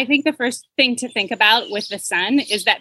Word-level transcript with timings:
I 0.00 0.06
think 0.06 0.24
the 0.24 0.32
first 0.32 0.66
thing 0.76 0.96
to 0.96 1.08
think 1.08 1.30
about 1.30 1.70
with 1.70 1.88
the 1.88 1.98
sun 1.98 2.38
is 2.38 2.64
that 2.64 2.80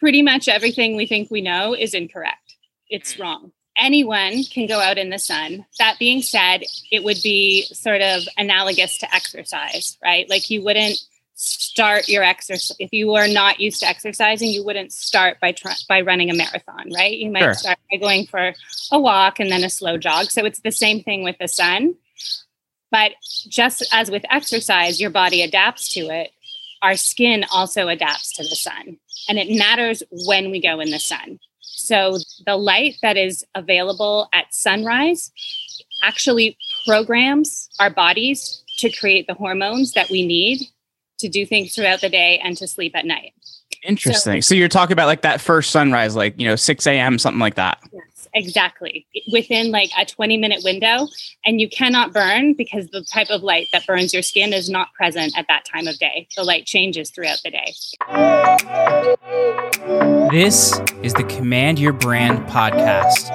pretty 0.00 0.20
much 0.20 0.48
everything 0.48 0.96
we 0.96 1.06
think 1.06 1.30
we 1.30 1.40
know 1.40 1.74
is 1.74 1.94
incorrect. 1.94 2.56
It's 2.90 3.14
mm. 3.14 3.22
wrong. 3.22 3.52
Anyone 3.78 4.44
can 4.44 4.66
go 4.66 4.78
out 4.78 4.98
in 4.98 5.08
the 5.08 5.18
sun. 5.18 5.64
That 5.78 5.98
being 5.98 6.20
said, 6.20 6.64
it 6.90 7.04
would 7.04 7.16
be 7.22 7.62
sort 7.62 8.02
of 8.02 8.22
analogous 8.36 8.98
to 8.98 9.14
exercise, 9.14 9.96
right? 10.04 10.28
Like 10.28 10.50
you 10.50 10.62
wouldn't 10.62 10.98
start 11.40 12.08
your 12.08 12.22
exercise 12.22 12.76
if 12.78 12.92
you 12.92 13.14
are 13.14 13.28
not 13.28 13.60
used 13.60 13.80
to 13.80 13.88
exercising 13.88 14.50
you 14.50 14.64
wouldn't 14.64 14.92
start 14.92 15.38
by 15.40 15.52
try, 15.52 15.72
by 15.88 16.00
running 16.00 16.30
a 16.30 16.34
marathon 16.34 16.90
right 16.92 17.16
you 17.16 17.30
might 17.30 17.38
sure. 17.38 17.54
start 17.54 17.78
by 17.92 17.96
going 17.96 18.26
for 18.26 18.52
a 18.90 18.98
walk 18.98 19.38
and 19.38 19.48
then 19.48 19.62
a 19.62 19.70
slow 19.70 19.96
jog 19.96 20.32
so 20.32 20.44
it's 20.44 20.58
the 20.62 20.72
same 20.72 21.00
thing 21.00 21.22
with 21.22 21.36
the 21.38 21.46
sun 21.46 21.94
but 22.90 23.12
just 23.48 23.86
as 23.92 24.10
with 24.10 24.24
exercise 24.30 25.00
your 25.00 25.10
body 25.10 25.42
adapts 25.42 25.94
to 25.94 26.00
it 26.08 26.32
our 26.82 26.96
skin 26.96 27.44
also 27.52 27.88
adapts 27.88 28.32
to 28.32 28.42
the 28.42 28.56
sun 28.56 28.98
and 29.28 29.38
it 29.38 29.56
matters 29.56 30.02
when 30.26 30.50
we 30.50 30.60
go 30.60 30.80
in 30.80 30.90
the 30.90 30.98
sun 30.98 31.38
so 31.60 32.18
the 32.46 32.56
light 32.56 32.96
that 33.02 33.16
is 33.16 33.44
available 33.54 34.28
at 34.32 34.52
sunrise 34.52 35.30
actually 36.02 36.56
programs 36.86 37.68
our 37.80 37.90
bodies 37.90 38.62
to 38.78 38.90
create 38.90 39.26
the 39.26 39.34
hormones 39.34 39.92
that 39.92 40.08
we 40.10 40.26
need 40.26 40.60
to 41.18 41.28
do 41.28 41.44
things 41.44 41.74
throughout 41.74 42.00
the 42.00 42.08
day 42.08 42.40
and 42.42 42.56
to 42.56 42.66
sleep 42.66 42.92
at 42.94 43.04
night. 43.04 43.34
Interesting. 43.82 44.42
So, 44.42 44.48
so 44.48 44.54
you're 44.54 44.68
talking 44.68 44.92
about 44.92 45.06
like 45.06 45.22
that 45.22 45.40
first 45.40 45.70
sunrise, 45.70 46.16
like, 46.16 46.38
you 46.38 46.46
know, 46.46 46.56
6 46.56 46.86
a.m., 46.86 47.18
something 47.18 47.40
like 47.40 47.56
that. 47.56 47.82
Exactly. 48.34 49.06
Within 49.32 49.70
like 49.70 49.90
a 49.98 50.04
20 50.04 50.36
minute 50.36 50.62
window. 50.64 51.08
And 51.44 51.60
you 51.60 51.68
cannot 51.68 52.12
burn 52.12 52.54
because 52.54 52.88
the 52.88 53.04
type 53.04 53.30
of 53.30 53.42
light 53.42 53.68
that 53.72 53.86
burns 53.86 54.12
your 54.12 54.22
skin 54.22 54.52
is 54.52 54.68
not 54.68 54.92
present 54.94 55.36
at 55.36 55.46
that 55.48 55.64
time 55.64 55.86
of 55.86 55.98
day. 55.98 56.28
The 56.36 56.44
light 56.44 56.66
changes 56.66 57.10
throughout 57.10 57.40
the 57.44 57.50
day. 57.50 57.74
This 60.30 60.78
is 61.02 61.14
the 61.14 61.24
Command 61.24 61.78
Your 61.78 61.92
Brand 61.92 62.46
podcast, 62.48 63.30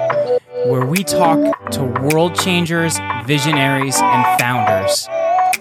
where 0.66 0.86
we 0.86 1.02
talk 1.02 1.70
to 1.72 1.84
world 1.84 2.38
changers, 2.38 2.98
visionaries, 3.26 3.96
and 4.00 4.40
founders 4.40 5.08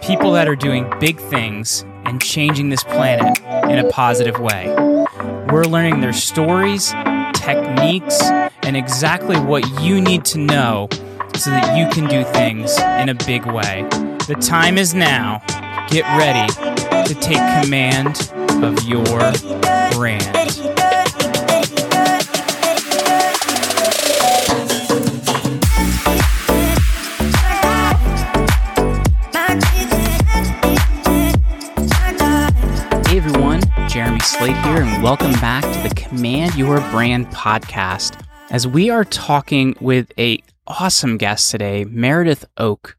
people 0.03 0.33
that 0.33 0.49
are 0.49 0.55
doing 0.55 0.91
big 0.99 1.17
things 1.17 1.85
and 2.03 2.21
changing 2.21 2.67
this 2.67 2.83
planet 2.83 3.39
in 3.71 3.79
a 3.79 3.87
positive 3.89 4.37
way. 4.37 4.67
We're 5.49 5.63
learning 5.63 6.01
their 6.01 6.11
stories, 6.11 6.91
techniques, 7.43 8.21
and 8.63 8.77
exactly 8.77 9.37
what 9.39 9.67
you 9.81 9.99
need 9.99 10.23
to 10.25 10.37
know 10.37 10.87
so 11.35 11.49
that 11.49 11.77
you 11.77 11.87
can 11.89 12.07
do 12.07 12.23
things 12.31 12.77
in 13.01 13.09
a 13.09 13.15
big 13.25 13.45
way. 13.45 13.85
The 14.27 14.37
time 14.39 14.77
is 14.77 14.93
now. 14.93 15.43
Get 15.89 16.05
ready 16.17 16.51
to 17.07 17.13
take 17.15 17.37
command 17.61 18.31
of 18.63 18.81
your 18.83 19.03
brand. 19.91 20.72
Slate 34.43 34.57
here, 34.65 34.81
and 34.83 35.01
welcome 35.01 35.31
back 35.39 35.63
to 35.63 35.87
the 35.87 35.95
Command 35.95 36.55
Your 36.55 36.81
Brand 36.91 37.27
podcast. 37.27 38.21
As 38.49 38.67
we 38.67 38.89
are 38.89 39.05
talking 39.05 39.73
with 39.79 40.11
a 40.19 40.43
awesome 40.67 41.15
guest 41.15 41.49
today, 41.49 41.85
Meredith 41.85 42.43
Oak, 42.57 42.97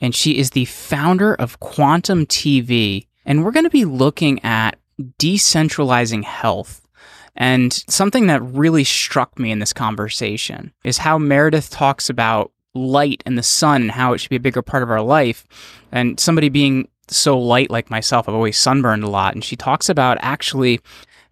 and 0.00 0.14
she 0.14 0.38
is 0.38 0.50
the 0.50 0.66
founder 0.66 1.34
of 1.34 1.58
Quantum 1.58 2.26
TV, 2.26 3.08
and 3.26 3.44
we're 3.44 3.50
going 3.50 3.64
to 3.64 3.70
be 3.70 3.84
looking 3.84 4.38
at 4.44 4.78
decentralizing 5.18 6.22
health. 6.22 6.86
And 7.34 7.72
something 7.72 8.28
that 8.28 8.44
really 8.44 8.84
struck 8.84 9.36
me 9.36 9.50
in 9.50 9.58
this 9.58 9.72
conversation 9.72 10.72
is 10.84 10.98
how 10.98 11.18
Meredith 11.18 11.70
talks 11.70 12.08
about 12.08 12.52
light 12.72 13.20
and 13.26 13.36
the 13.36 13.42
sun 13.42 13.82
and 13.82 13.90
how 13.90 14.12
it 14.12 14.18
should 14.18 14.30
be 14.30 14.36
a 14.36 14.40
bigger 14.40 14.62
part 14.62 14.84
of 14.84 14.90
our 14.92 15.02
life. 15.02 15.44
And 15.90 16.20
somebody 16.20 16.50
being 16.50 16.86
so 17.08 17.38
light 17.38 17.70
like 17.70 17.90
myself, 17.90 18.28
I've 18.28 18.34
always 18.34 18.58
sunburned 18.58 19.04
a 19.04 19.10
lot. 19.10 19.34
And 19.34 19.44
she 19.44 19.56
talks 19.56 19.88
about 19.88 20.18
actually 20.20 20.80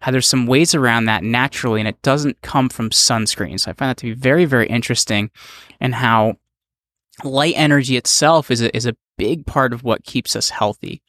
how 0.01 0.11
there's 0.11 0.27
some 0.27 0.47
ways 0.47 0.75
around 0.75 1.05
that 1.05 1.23
naturally 1.23 1.79
and 1.79 1.87
it 1.87 2.01
doesn't 2.01 2.41
come 2.41 2.69
from 2.69 2.89
sunscreen. 2.89 3.59
So 3.59 3.71
I 3.71 3.73
find 3.73 3.89
that 3.89 3.97
to 3.97 4.07
be 4.07 4.13
very, 4.13 4.45
very 4.45 4.67
interesting 4.67 5.31
and 5.79 5.95
how 5.95 6.35
light 7.23 7.53
energy 7.55 7.95
itself 7.95 8.51
is 8.51 8.61
a, 8.61 8.75
is 8.75 8.85
a 8.85 8.97
big 9.17 9.45
part 9.45 9.71
of 9.71 9.83
what 9.83 10.03
keeps 10.03 10.35
us 10.35 10.49
healthy. 10.49 11.01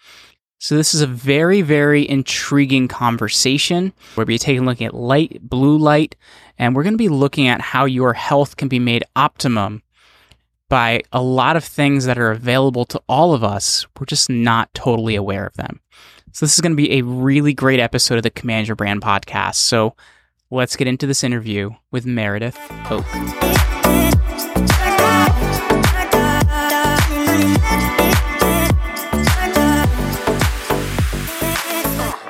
So 0.58 0.76
this 0.76 0.94
is 0.94 1.00
a 1.00 1.06
very, 1.06 1.60
very 1.60 2.08
intriguing 2.08 2.88
conversation 2.88 3.92
where 4.14 4.24
we're 4.24 4.38
taking 4.38 4.62
a 4.62 4.66
look 4.66 4.80
at 4.80 4.94
light, 4.94 5.40
blue 5.42 5.76
light, 5.76 6.16
and 6.56 6.74
we're 6.74 6.84
going 6.84 6.94
to 6.94 6.98
be 6.98 7.08
looking 7.08 7.48
at 7.48 7.60
how 7.60 7.84
your 7.84 8.14
health 8.14 8.56
can 8.56 8.68
be 8.68 8.78
made 8.78 9.04
optimum 9.16 9.82
by 10.68 11.02
a 11.12 11.22
lot 11.22 11.56
of 11.56 11.64
things 11.64 12.04
that 12.06 12.18
are 12.18 12.30
available 12.30 12.84
to 12.86 13.00
all 13.08 13.34
of 13.34 13.44
us. 13.44 13.86
We're 13.98 14.06
just 14.06 14.30
not 14.30 14.72
totally 14.74 15.14
aware 15.14 15.46
of 15.46 15.54
them. 15.54 15.80
So, 16.32 16.46
this 16.46 16.54
is 16.54 16.60
going 16.60 16.72
to 16.72 16.76
be 16.76 16.98
a 16.98 17.02
really 17.02 17.54
great 17.54 17.78
episode 17.78 18.16
of 18.16 18.22
the 18.24 18.30
Command 18.30 18.66
Your 18.66 18.74
Brand 18.74 19.02
podcast. 19.02 19.56
So, 19.56 19.94
let's 20.50 20.74
get 20.74 20.88
into 20.88 21.06
this 21.06 21.22
interview 21.22 21.70
with 21.90 22.06
Meredith 22.06 22.58
Oak. 22.90 23.04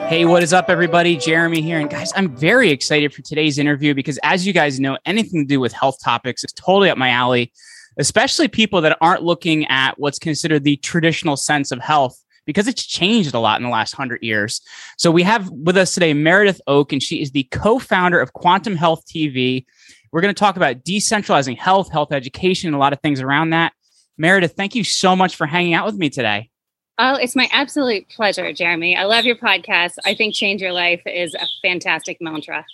Hey, 0.06 0.26
what 0.26 0.42
is 0.42 0.52
up, 0.52 0.68
everybody? 0.68 1.16
Jeremy 1.16 1.62
here. 1.62 1.80
And 1.80 1.88
guys, 1.88 2.12
I'm 2.14 2.36
very 2.36 2.70
excited 2.70 3.12
for 3.14 3.22
today's 3.22 3.58
interview 3.58 3.94
because, 3.94 4.18
as 4.22 4.46
you 4.46 4.52
guys 4.52 4.78
know, 4.78 4.98
anything 5.06 5.44
to 5.44 5.48
do 5.48 5.60
with 5.60 5.72
health 5.72 5.96
topics 6.04 6.44
is 6.44 6.52
totally 6.52 6.90
up 6.90 6.98
my 6.98 7.08
alley 7.08 7.52
especially 7.98 8.48
people 8.48 8.80
that 8.82 8.96
aren't 9.00 9.22
looking 9.22 9.66
at 9.66 9.98
what's 9.98 10.18
considered 10.18 10.64
the 10.64 10.76
traditional 10.76 11.36
sense 11.36 11.70
of 11.70 11.80
health 11.80 12.18
because 12.46 12.68
it's 12.68 12.84
changed 12.84 13.34
a 13.34 13.38
lot 13.38 13.58
in 13.58 13.64
the 13.64 13.70
last 13.70 13.94
hundred 13.94 14.22
years. 14.22 14.60
So 14.98 15.10
we 15.10 15.22
have 15.22 15.50
with 15.50 15.76
us 15.76 15.94
today 15.94 16.12
Meredith 16.12 16.60
Oak, 16.66 16.92
and 16.92 17.02
she 17.02 17.20
is 17.22 17.30
the 17.30 17.44
co-founder 17.44 18.20
of 18.20 18.32
Quantum 18.32 18.76
Health 18.76 19.04
TV. 19.06 19.64
We're 20.12 20.20
going 20.20 20.34
to 20.34 20.38
talk 20.38 20.56
about 20.56 20.84
decentralizing 20.84 21.58
health, 21.58 21.90
health 21.90 22.12
education, 22.12 22.68
and 22.68 22.76
a 22.76 22.78
lot 22.78 22.92
of 22.92 23.00
things 23.00 23.20
around 23.20 23.50
that. 23.50 23.72
Meredith, 24.16 24.54
thank 24.56 24.74
you 24.74 24.84
so 24.84 25.16
much 25.16 25.34
for 25.34 25.46
hanging 25.46 25.74
out 25.74 25.86
with 25.86 25.96
me 25.96 26.10
today. 26.10 26.50
Oh, 26.98 27.16
it's 27.16 27.34
my 27.34 27.48
absolute 27.50 28.08
pleasure, 28.08 28.52
Jeremy. 28.52 28.96
I 28.96 29.04
love 29.04 29.24
your 29.24 29.34
podcast. 29.34 29.94
I 30.04 30.14
think 30.14 30.34
Change 30.34 30.60
Your 30.60 30.72
Life 30.72 31.02
is 31.06 31.34
a 31.34 31.46
fantastic 31.60 32.18
mantra. 32.20 32.64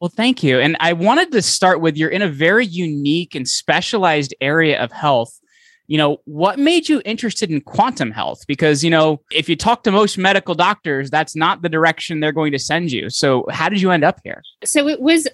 Well, 0.00 0.12
thank 0.14 0.42
you. 0.42 0.60
And 0.60 0.76
I 0.80 0.92
wanted 0.92 1.32
to 1.32 1.42
start 1.42 1.80
with 1.80 1.96
you're 1.96 2.10
in 2.10 2.22
a 2.22 2.28
very 2.28 2.66
unique 2.66 3.34
and 3.34 3.48
specialized 3.48 4.34
area 4.40 4.82
of 4.82 4.92
health. 4.92 5.40
You 5.86 5.98
know, 5.98 6.18
what 6.24 6.58
made 6.58 6.88
you 6.88 7.02
interested 7.04 7.50
in 7.50 7.60
quantum 7.60 8.10
health? 8.10 8.40
Because, 8.48 8.82
you 8.82 8.90
know, 8.90 9.20
if 9.30 9.48
you 9.48 9.56
talk 9.56 9.82
to 9.84 9.90
most 9.90 10.16
medical 10.16 10.54
doctors, 10.54 11.10
that's 11.10 11.36
not 11.36 11.62
the 11.62 11.68
direction 11.68 12.20
they're 12.20 12.32
going 12.32 12.52
to 12.52 12.58
send 12.58 12.90
you. 12.90 13.10
So, 13.10 13.46
how 13.50 13.68
did 13.68 13.82
you 13.82 13.90
end 13.90 14.02
up 14.02 14.20
here? 14.24 14.42
So, 14.64 14.88
it 14.88 15.00
was 15.00 15.28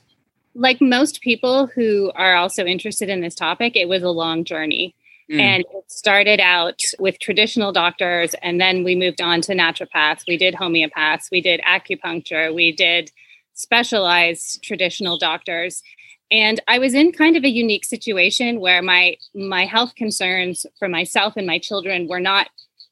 like 0.54 0.81
most 0.81 1.21
people 1.21 1.66
who 1.69 2.10
are 2.16 2.34
also 2.34 2.65
interested 2.65 3.09
in 3.09 3.21
this 3.21 3.34
topic, 3.34 3.77
it 3.77 3.88
was 3.88 4.03
a 4.03 4.10
long 4.10 4.44
journey. 4.44 4.94
Mm. 5.31 5.41
And 5.41 5.65
it 5.72 5.91
started 5.91 6.41
out 6.41 6.81
with 6.98 7.21
traditional 7.21 7.71
doctors, 7.71 8.34
and 8.42 8.60
then 8.60 8.82
we 8.82 8.97
moved 8.97 9.21
on 9.21 9.41
to 9.42 9.53
naturopaths. 9.53 10.25
We 10.27 10.37
did 10.37 10.54
homeopaths, 10.54 11.31
we 11.31 11.41
did 11.41 11.60
acupuncture, 11.60 12.53
we 12.53 12.72
did 12.72 13.12
specialized 13.60 14.62
traditional 14.62 15.19
doctors. 15.19 15.82
And 16.31 16.60
i 16.69 16.78
was 16.78 16.94
in 16.94 17.12
kind 17.12 17.37
of 17.37 17.44
a 17.44 17.48
unique 17.48 17.84
situation 17.84 18.60
where 18.60 18.82
my 18.82 19.16
my 19.34 19.65
health 19.65 19.94
concerns 19.94 20.66
for 20.78 20.88
myself 20.88 21.34
and 21.37 21.47
my 21.47 21.59
children 21.59 22.09
were 22.09 22.21
not 22.21 22.48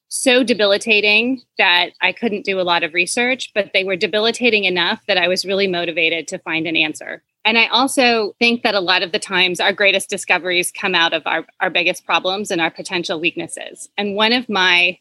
so 0.09 0.43
debilitating 0.43 1.41
that 1.57 1.91
i 2.01 2.11
couldn't 2.11 2.45
do 2.45 2.59
a 2.59 2.69
lot 2.71 2.83
of 2.83 2.93
research 2.93 3.51
but 3.53 3.71
they 3.73 3.83
were 3.83 3.95
debilitating 3.95 4.65
enough 4.65 4.99
that 5.07 5.17
i 5.17 5.27
was 5.27 5.45
really 5.45 5.67
motivated 5.67 6.27
to 6.27 6.39
find 6.39 6.67
an 6.67 6.75
answer. 6.75 7.23
And 7.45 7.57
i 7.57 7.67
also 7.67 8.35
think 8.39 8.63
that 8.63 8.75
a 8.75 8.81
lot 8.81 9.03
of 9.03 9.11
the 9.11 9.19
times 9.19 9.59
our 9.59 9.73
greatest 9.73 10.09
discoveries 10.09 10.71
come 10.71 10.93
out 10.93 11.13
of 11.13 11.23
our, 11.25 11.45
our 11.61 11.69
biggest 11.69 12.05
problems 12.05 12.51
and 12.51 12.59
our 12.59 12.71
potential 12.71 13.19
weaknesses. 13.19 13.87
And 13.97 14.15
one 14.15 14.33
of 14.33 14.49
my 14.49 14.99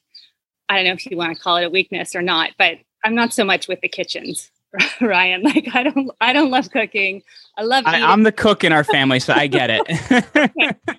i 0.68 0.76
don't 0.76 0.84
know 0.84 0.92
if 0.92 1.06
you 1.06 1.16
want 1.16 1.36
to 1.36 1.42
call 1.42 1.56
it 1.56 1.64
a 1.64 1.70
weakness 1.70 2.14
or 2.14 2.22
not 2.22 2.50
but 2.58 2.78
i'm 3.04 3.14
not 3.14 3.32
so 3.32 3.44
much 3.44 3.66
with 3.66 3.80
the 3.80 3.88
kitchens 3.88 4.50
Ryan. 5.00 5.42
Like 5.42 5.68
I 5.74 5.82
don't 5.82 6.10
I 6.20 6.32
don't 6.32 6.50
love 6.50 6.70
cooking. 6.70 7.22
I 7.56 7.62
love 7.62 7.84
I, 7.86 7.98
am 7.98 8.22
the 8.22 8.32
cook 8.32 8.64
in 8.64 8.72
our 8.72 8.84
family, 8.84 9.20
so 9.20 9.32
I 9.32 9.46
get 9.46 9.70
it. 9.70 10.76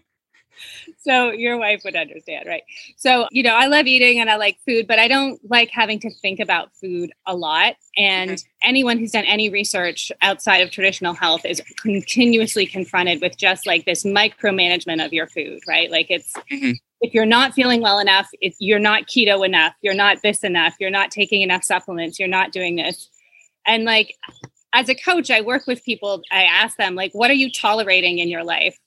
so 1.00 1.32
your 1.32 1.58
wife 1.58 1.82
would 1.86 1.96
understand, 1.96 2.46
right? 2.48 2.64
So, 2.98 3.28
you 3.32 3.42
know, 3.42 3.56
I 3.56 3.68
love 3.68 3.88
eating 3.88 4.20
and 4.20 4.30
I 4.30 4.36
like 4.36 4.60
food, 4.68 4.86
but 4.88 5.00
I 5.00 5.08
don't 5.08 5.40
like 5.50 5.70
having 5.72 6.00
to 6.02 6.10
think 6.22 6.40
about 6.40 6.76
food 6.76 7.12
a 7.26 7.36
lot. 7.36 7.76
And 7.98 8.32
mm-hmm. 8.32 8.70
anyone 8.70 8.98
who's 8.98 9.12
done 9.12 9.26
any 9.26 9.50
research 9.50 10.12
outside 10.22 10.58
of 10.58 10.72
traditional 10.72 11.14
health 11.14 11.46
is 11.46 11.62
continuously 11.82 12.66
confronted 12.66 13.22
with 13.22 13.38
just 13.38 13.66
like 13.66 13.86
this 13.86 14.04
micromanagement 14.04 15.04
of 15.04 15.14
your 15.14 15.28
food, 15.28 15.60
right? 15.68 15.90
Like 15.90 16.08
it's 16.10 16.34
mm-hmm. 16.52 16.72
if 17.02 17.14
you're 17.14 17.26
not 17.26 17.54
feeling 17.54 17.82
well 17.82 18.00
enough, 18.00 18.28
if 18.42 18.56
you're 18.60 18.80
not 18.80 19.08
keto 19.08 19.46
enough, 19.46 19.74
you're 19.82 19.94
not 19.94 20.22
this 20.22 20.44
enough, 20.44 20.76
you're 20.80 20.92
not 20.92 21.12
taking 21.12 21.42
enough 21.42 21.64
supplements, 21.64 22.20
you're 22.20 22.28
not 22.28 22.52
doing 22.52 22.76
this. 22.76 23.10
And 23.66 23.84
like 23.84 24.16
as 24.74 24.90
a 24.90 24.96
coach, 24.96 25.32
I 25.32 25.42
work 25.42 25.66
with 25.68 25.84
people, 25.84 26.22
I 26.32 26.44
ask 26.44 26.78
them, 26.78 26.96
like, 26.96 27.12
what 27.14 27.32
are 27.32 27.36
you 27.36 27.52
tolerating 27.52 28.20
in 28.20 28.30
your 28.30 28.44
life 28.44 28.78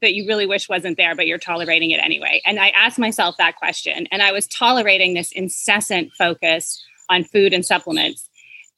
that 0.00 0.14
you 0.14 0.26
really 0.26 0.46
wish 0.46 0.68
wasn't 0.68 0.96
there, 0.96 1.14
but 1.14 1.26
you're 1.26 1.38
tolerating 1.38 1.90
it 1.90 2.00
anyway? 2.02 2.40
And 2.46 2.58
I 2.58 2.68
asked 2.70 2.98
myself 2.98 3.36
that 3.38 3.56
question. 3.56 4.06
And 4.10 4.22
I 4.22 4.32
was 4.32 4.46
tolerating 4.46 5.14
this 5.14 5.32
incessant 5.32 6.12
focus 6.16 6.82
on 7.08 7.24
food 7.24 7.52
and 7.52 7.64
supplements 7.64 8.28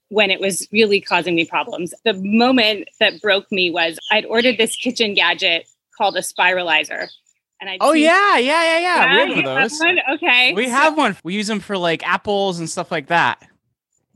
when 0.08 0.30
it 0.30 0.40
was 0.40 0.66
really 0.72 1.00
causing 1.00 1.34
me 1.34 1.44
problems. 1.44 1.94
The 2.04 2.14
moment 2.14 2.88
that 3.00 3.20
broke 3.22 3.50
me 3.52 3.70
was 3.70 3.98
I'd 4.10 4.26
ordered 4.26 4.58
this 4.58 4.76
kitchen 4.76 5.14
gadget 5.14 5.66
called 5.96 6.16
a 6.16 6.20
spiralizer. 6.20 7.08
And 7.60 7.70
I 7.70 7.78
oh 7.80 7.92
yeah, 7.92 8.36
yeah, 8.36 8.64
yeah, 8.64 8.78
yeah. 8.78 8.80
yeah 8.80 9.12
we 9.14 9.20
have 9.20 9.28
one 9.28 9.38
of 9.38 9.70
those. 9.70 9.78
One? 9.78 9.98
Okay. 10.14 10.52
We 10.54 10.68
have 10.68 10.96
one. 10.96 11.16
We 11.22 11.34
use 11.34 11.46
them 11.46 11.60
for 11.60 11.78
like 11.78 12.06
apples 12.06 12.58
and 12.58 12.68
stuff 12.68 12.90
like 12.90 13.06
that. 13.06 13.48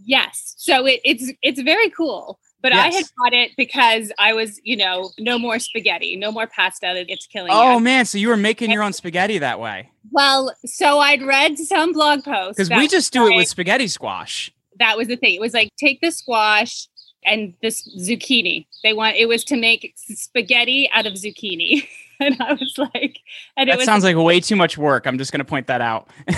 Yes. 0.04 0.54
So 0.58 0.87
it, 0.87 1.00
it's 1.04 1.32
it's 1.43 1.60
very 1.60 1.90
cool. 1.90 2.38
But 2.62 2.72
yes. 2.72 2.94
I 2.94 2.96
had 2.96 3.04
bought 3.19 3.32
it 3.32 3.52
because 3.56 4.12
I 4.19 4.32
was, 4.32 4.60
you 4.64 4.76
know, 4.76 5.10
no 5.19 5.38
more 5.38 5.58
spaghetti, 5.58 6.16
no 6.16 6.32
more 6.32 6.46
pasta 6.46 6.93
that 6.94 7.04
it's 7.08 7.26
killing. 7.26 7.52
Oh 7.52 7.75
you. 7.75 7.81
man, 7.81 8.06
so 8.06 8.19
you 8.19 8.28
were 8.28 8.37
making 8.37 8.70
your 8.70 8.82
own 8.82 8.93
spaghetti 8.93 9.38
that 9.38 9.60
way. 9.60 9.90
Well, 10.10 10.54
so 10.64 10.98
I'd 10.98 11.22
read 11.22 11.58
some 11.58 11.93
blog 11.93 12.25
posts. 12.25 12.56
Because 12.56 12.70
we 12.70 12.88
just 12.88 13.12
do 13.12 13.26
it 13.28 13.37
with 13.37 13.48
spaghetti 13.48 13.88
squash. 13.88 14.50
That 14.78 14.96
was 14.96 15.08
the 15.08 15.16
thing. 15.16 15.34
It 15.34 15.40
was 15.40 15.54
like 15.54 15.70
take 15.78 16.00
the 16.00 16.10
squash 16.10 16.88
and 17.25 17.54
this 17.62 17.88
zucchini. 17.98 18.66
They 18.82 18.93
want 18.93 19.16
it 19.16 19.26
was 19.26 19.44
to 19.44 19.56
make 19.56 19.94
spaghetti 19.96 20.90
out 20.93 21.06
of 21.06 21.14
zucchini. 21.14 21.87
and 22.21 22.37
I 22.41 22.53
was 22.55 22.75
like, 22.79 23.19
and 23.57 23.69
that 23.69 23.81
it 23.81 23.85
sounds 23.85 24.05
like 24.05 24.17
way 24.17 24.41
too 24.41 24.57
much 24.57 24.79
work. 24.79 25.07
I'm 25.07 25.19
just 25.19 25.33
going 25.33 25.41
to 25.41 25.45
point 25.45 25.67
that 25.67 25.81
out. 25.81 26.09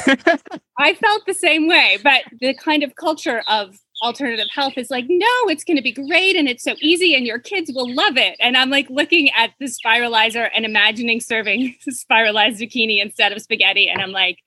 I 0.79 0.95
felt 0.95 1.27
the 1.27 1.35
same 1.35 1.69
way, 1.69 1.99
but 2.03 2.23
the 2.41 2.55
kind 2.55 2.83
of 2.83 2.95
culture 2.97 3.43
of 3.49 3.79
alternative 4.03 4.47
health 4.53 4.75
is 4.77 4.91
like, 4.91 5.07
no, 5.09 5.27
it's 5.49 5.65
going 5.65 5.77
to 5.77 5.83
be 5.83 5.93
great 5.93 6.37
and 6.37 6.49
it's 6.49 6.63
so 6.63 6.75
easy 6.81 7.15
and 7.15 7.27
your 7.27 7.39
kids 7.39 7.71
will 7.75 7.93
love 7.93 8.17
it. 8.17 8.37
And 8.41 8.57
I'm 8.57 8.71
like 8.71 8.89
looking 8.89 9.31
at 9.31 9.51
the 9.59 9.67
spiralizer 9.67 10.49
and 10.55 10.65
imagining 10.65 11.21
serving 11.21 11.75
spiralized 11.89 12.61
zucchini 12.61 13.03
instead 13.03 13.33
of 13.33 13.43
spaghetti. 13.43 13.89
And 13.89 14.01
I'm 14.01 14.13
like, 14.13 14.39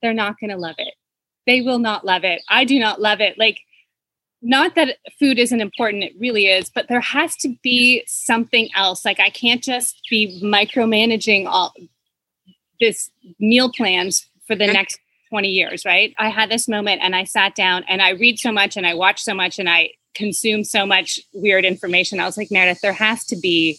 they're 0.00 0.14
not 0.14 0.36
going 0.40 0.50
to 0.50 0.56
love 0.56 0.76
it. 0.78 0.94
They 1.46 1.60
will 1.60 1.78
not 1.78 2.04
love 2.04 2.24
it. 2.24 2.42
I 2.48 2.64
do 2.64 2.78
not 2.78 3.00
love 3.00 3.20
it. 3.20 3.38
Like, 3.38 3.58
not 4.40 4.74
that 4.76 4.98
food 5.18 5.38
isn't 5.38 5.60
important, 5.60 6.04
it 6.04 6.12
really 6.18 6.46
is, 6.46 6.70
but 6.70 6.88
there 6.88 7.00
has 7.00 7.36
to 7.36 7.56
be 7.62 8.04
something 8.06 8.68
else. 8.76 9.04
Like 9.04 9.20
I 9.20 9.30
can't 9.30 9.62
just 9.62 10.00
be 10.08 10.40
micromanaging 10.42 11.46
all 11.46 11.74
this 12.80 13.10
meal 13.40 13.70
plans 13.72 14.26
for 14.46 14.54
the 14.54 14.66
next 14.66 15.00
20 15.30 15.48
years, 15.48 15.84
right? 15.84 16.14
I 16.18 16.28
had 16.28 16.50
this 16.50 16.68
moment 16.68 17.02
and 17.02 17.14
I 17.14 17.24
sat 17.24 17.54
down 17.54 17.84
and 17.88 18.00
I 18.00 18.10
read 18.10 18.38
so 18.38 18.52
much 18.52 18.76
and 18.76 18.86
I 18.86 18.94
watch 18.94 19.22
so 19.22 19.34
much 19.34 19.58
and 19.58 19.68
I 19.68 19.90
consume 20.14 20.64
so 20.64 20.86
much 20.86 21.20
weird 21.32 21.64
information. 21.64 22.20
I 22.20 22.24
was 22.24 22.36
like, 22.36 22.50
Meredith, 22.50 22.80
there 22.80 22.92
has 22.92 23.24
to 23.26 23.36
be 23.36 23.78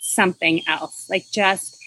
something 0.00 0.62
else. 0.66 1.08
Like 1.10 1.24
just 1.32 1.77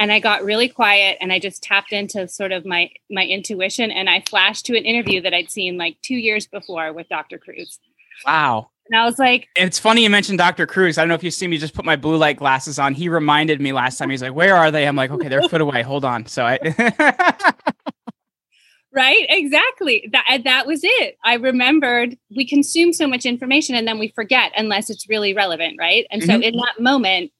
and 0.00 0.10
I 0.10 0.18
got 0.18 0.42
really 0.42 0.68
quiet 0.68 1.18
and 1.20 1.30
I 1.32 1.38
just 1.38 1.62
tapped 1.62 1.92
into 1.92 2.26
sort 2.26 2.50
of 2.50 2.64
my 2.64 2.90
my 3.10 3.24
intuition 3.24 3.90
and 3.92 4.08
I 4.08 4.24
flashed 4.28 4.66
to 4.66 4.76
an 4.76 4.84
interview 4.84 5.20
that 5.20 5.34
I'd 5.34 5.50
seen 5.50 5.76
like 5.76 5.98
2 6.02 6.14
years 6.14 6.46
before 6.46 6.92
with 6.92 7.08
Dr. 7.08 7.38
Kruse. 7.38 7.78
Wow. 8.26 8.70
And 8.86 9.00
I 9.00 9.04
was 9.04 9.18
like, 9.18 9.48
It's 9.54 9.78
funny 9.78 10.02
you 10.02 10.10
mentioned 10.10 10.38
Dr. 10.38 10.66
Kruse. 10.66 10.98
I 10.98 11.02
don't 11.02 11.10
know 11.10 11.14
if 11.14 11.22
you 11.22 11.30
see 11.30 11.46
me 11.46 11.58
just 11.58 11.74
put 11.74 11.84
my 11.84 11.96
blue 11.96 12.16
light 12.16 12.38
glasses 12.38 12.78
on. 12.78 12.94
He 12.94 13.08
reminded 13.08 13.60
me 13.60 13.72
last 13.72 13.98
time. 13.98 14.10
He's 14.10 14.22
like, 14.22 14.34
Where 14.34 14.56
are 14.56 14.70
they? 14.70 14.88
I'm 14.88 14.96
like, 14.96 15.10
Okay, 15.10 15.28
they're 15.28 15.40
a 15.40 15.48
foot 15.48 15.60
away. 15.60 15.82
Hold 15.82 16.04
on. 16.04 16.26
So 16.26 16.44
I. 16.46 16.58
right? 18.92 19.26
Exactly. 19.28 20.08
That, 20.12 20.40
that 20.44 20.66
was 20.66 20.80
it. 20.82 21.18
I 21.24 21.34
remembered 21.34 22.16
we 22.34 22.46
consume 22.46 22.94
so 22.94 23.06
much 23.06 23.26
information 23.26 23.74
and 23.74 23.86
then 23.86 23.98
we 23.98 24.08
forget 24.08 24.50
unless 24.56 24.88
it's 24.88 25.08
really 25.10 25.34
relevant. 25.34 25.76
Right. 25.78 26.06
And 26.10 26.22
mm-hmm. 26.22 26.40
so 26.40 26.48
in 26.48 26.56
that 26.56 26.80
moment, 26.80 27.32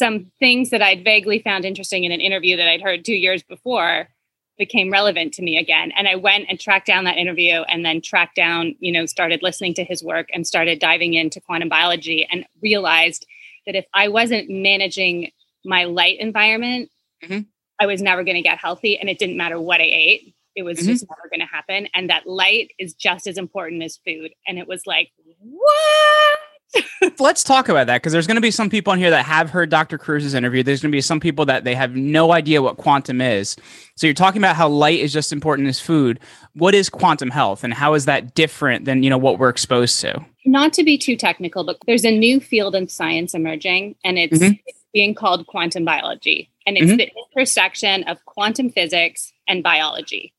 some 0.00 0.32
things 0.40 0.70
that 0.70 0.80
I'd 0.80 1.04
vaguely 1.04 1.40
found 1.40 1.66
interesting 1.66 2.04
in 2.04 2.10
an 2.10 2.20
interview 2.20 2.56
that 2.56 2.66
I'd 2.66 2.80
heard 2.80 3.04
two 3.04 3.14
years 3.14 3.42
before 3.42 4.08
became 4.58 4.90
relevant 4.90 5.34
to 5.34 5.42
me 5.42 5.58
again. 5.58 5.92
And 5.96 6.08
I 6.08 6.16
went 6.16 6.46
and 6.48 6.58
tracked 6.58 6.86
down 6.86 7.04
that 7.04 7.18
interview 7.18 7.62
and 7.68 7.84
then 7.84 8.00
tracked 8.00 8.34
down, 8.34 8.74
you 8.80 8.92
know, 8.92 9.06
started 9.06 9.42
listening 9.42 9.74
to 9.74 9.84
his 9.84 10.02
work 10.02 10.28
and 10.32 10.46
started 10.46 10.78
diving 10.78 11.14
into 11.14 11.40
quantum 11.40 11.68
biology 11.68 12.26
and 12.30 12.46
realized 12.62 13.26
that 13.66 13.74
if 13.76 13.84
I 13.94 14.08
wasn't 14.08 14.50
managing 14.50 15.32
my 15.64 15.84
light 15.84 16.18
environment, 16.18 16.90
mm-hmm. 17.22 17.40
I 17.78 17.86
was 17.86 18.02
never 18.02 18.24
going 18.24 18.36
to 18.36 18.42
get 18.42 18.58
healthy. 18.58 18.98
And 18.98 19.08
it 19.08 19.18
didn't 19.18 19.36
matter 19.36 19.60
what 19.60 19.80
I 19.80 19.84
ate, 19.84 20.34
it 20.56 20.62
was 20.62 20.78
mm-hmm. 20.78 20.88
just 20.88 21.06
never 21.08 21.28
going 21.30 21.40
to 21.40 21.46
happen. 21.46 21.88
And 21.94 22.10
that 22.10 22.26
light 22.26 22.72
is 22.78 22.94
just 22.94 23.26
as 23.26 23.38
important 23.38 23.82
as 23.82 23.98
food. 24.04 24.32
And 24.46 24.58
it 24.58 24.66
was 24.66 24.86
like, 24.86 25.10
what? 25.38 26.09
Let's 27.18 27.42
talk 27.42 27.68
about 27.68 27.86
that 27.88 27.98
because 28.00 28.12
there's 28.12 28.26
going 28.26 28.36
to 28.36 28.40
be 28.40 28.50
some 28.50 28.70
people 28.70 28.92
on 28.92 28.98
here 28.98 29.10
that 29.10 29.24
have 29.24 29.50
heard 29.50 29.70
Dr. 29.70 29.98
Kruse's 29.98 30.34
interview. 30.34 30.62
There's 30.62 30.82
going 30.82 30.92
to 30.92 30.96
be 30.96 31.00
some 31.00 31.20
people 31.20 31.44
that 31.46 31.64
they 31.64 31.74
have 31.74 31.96
no 31.96 32.32
idea 32.32 32.62
what 32.62 32.76
quantum 32.76 33.20
is. 33.20 33.56
So 33.96 34.06
you're 34.06 34.14
talking 34.14 34.40
about 34.40 34.56
how 34.56 34.68
light 34.68 35.00
is 35.00 35.12
just 35.12 35.32
important 35.32 35.68
as 35.68 35.80
food. 35.80 36.20
What 36.54 36.74
is 36.74 36.88
quantum 36.88 37.30
health 37.30 37.64
and 37.64 37.74
how 37.74 37.94
is 37.94 38.04
that 38.04 38.34
different 38.34 38.84
than, 38.84 39.02
you 39.02 39.10
know, 39.10 39.18
what 39.18 39.38
we're 39.38 39.48
exposed 39.48 40.00
to? 40.00 40.24
Not 40.46 40.72
to 40.74 40.84
be 40.84 40.96
too 40.96 41.16
technical, 41.16 41.64
but 41.64 41.78
there's 41.86 42.04
a 42.04 42.16
new 42.16 42.40
field 42.40 42.74
in 42.74 42.88
science 42.88 43.34
emerging 43.34 43.96
and 44.04 44.18
it's, 44.18 44.38
mm-hmm. 44.38 44.54
it's 44.66 44.84
being 44.92 45.14
called 45.14 45.46
quantum 45.46 45.84
biology. 45.84 46.50
And 46.66 46.76
it's 46.76 46.86
mm-hmm. 46.86 46.96
the 46.96 47.12
intersection 47.34 48.04
of 48.04 48.24
quantum 48.26 48.70
physics 48.70 49.32
and 49.48 49.62
biology. 49.62 50.32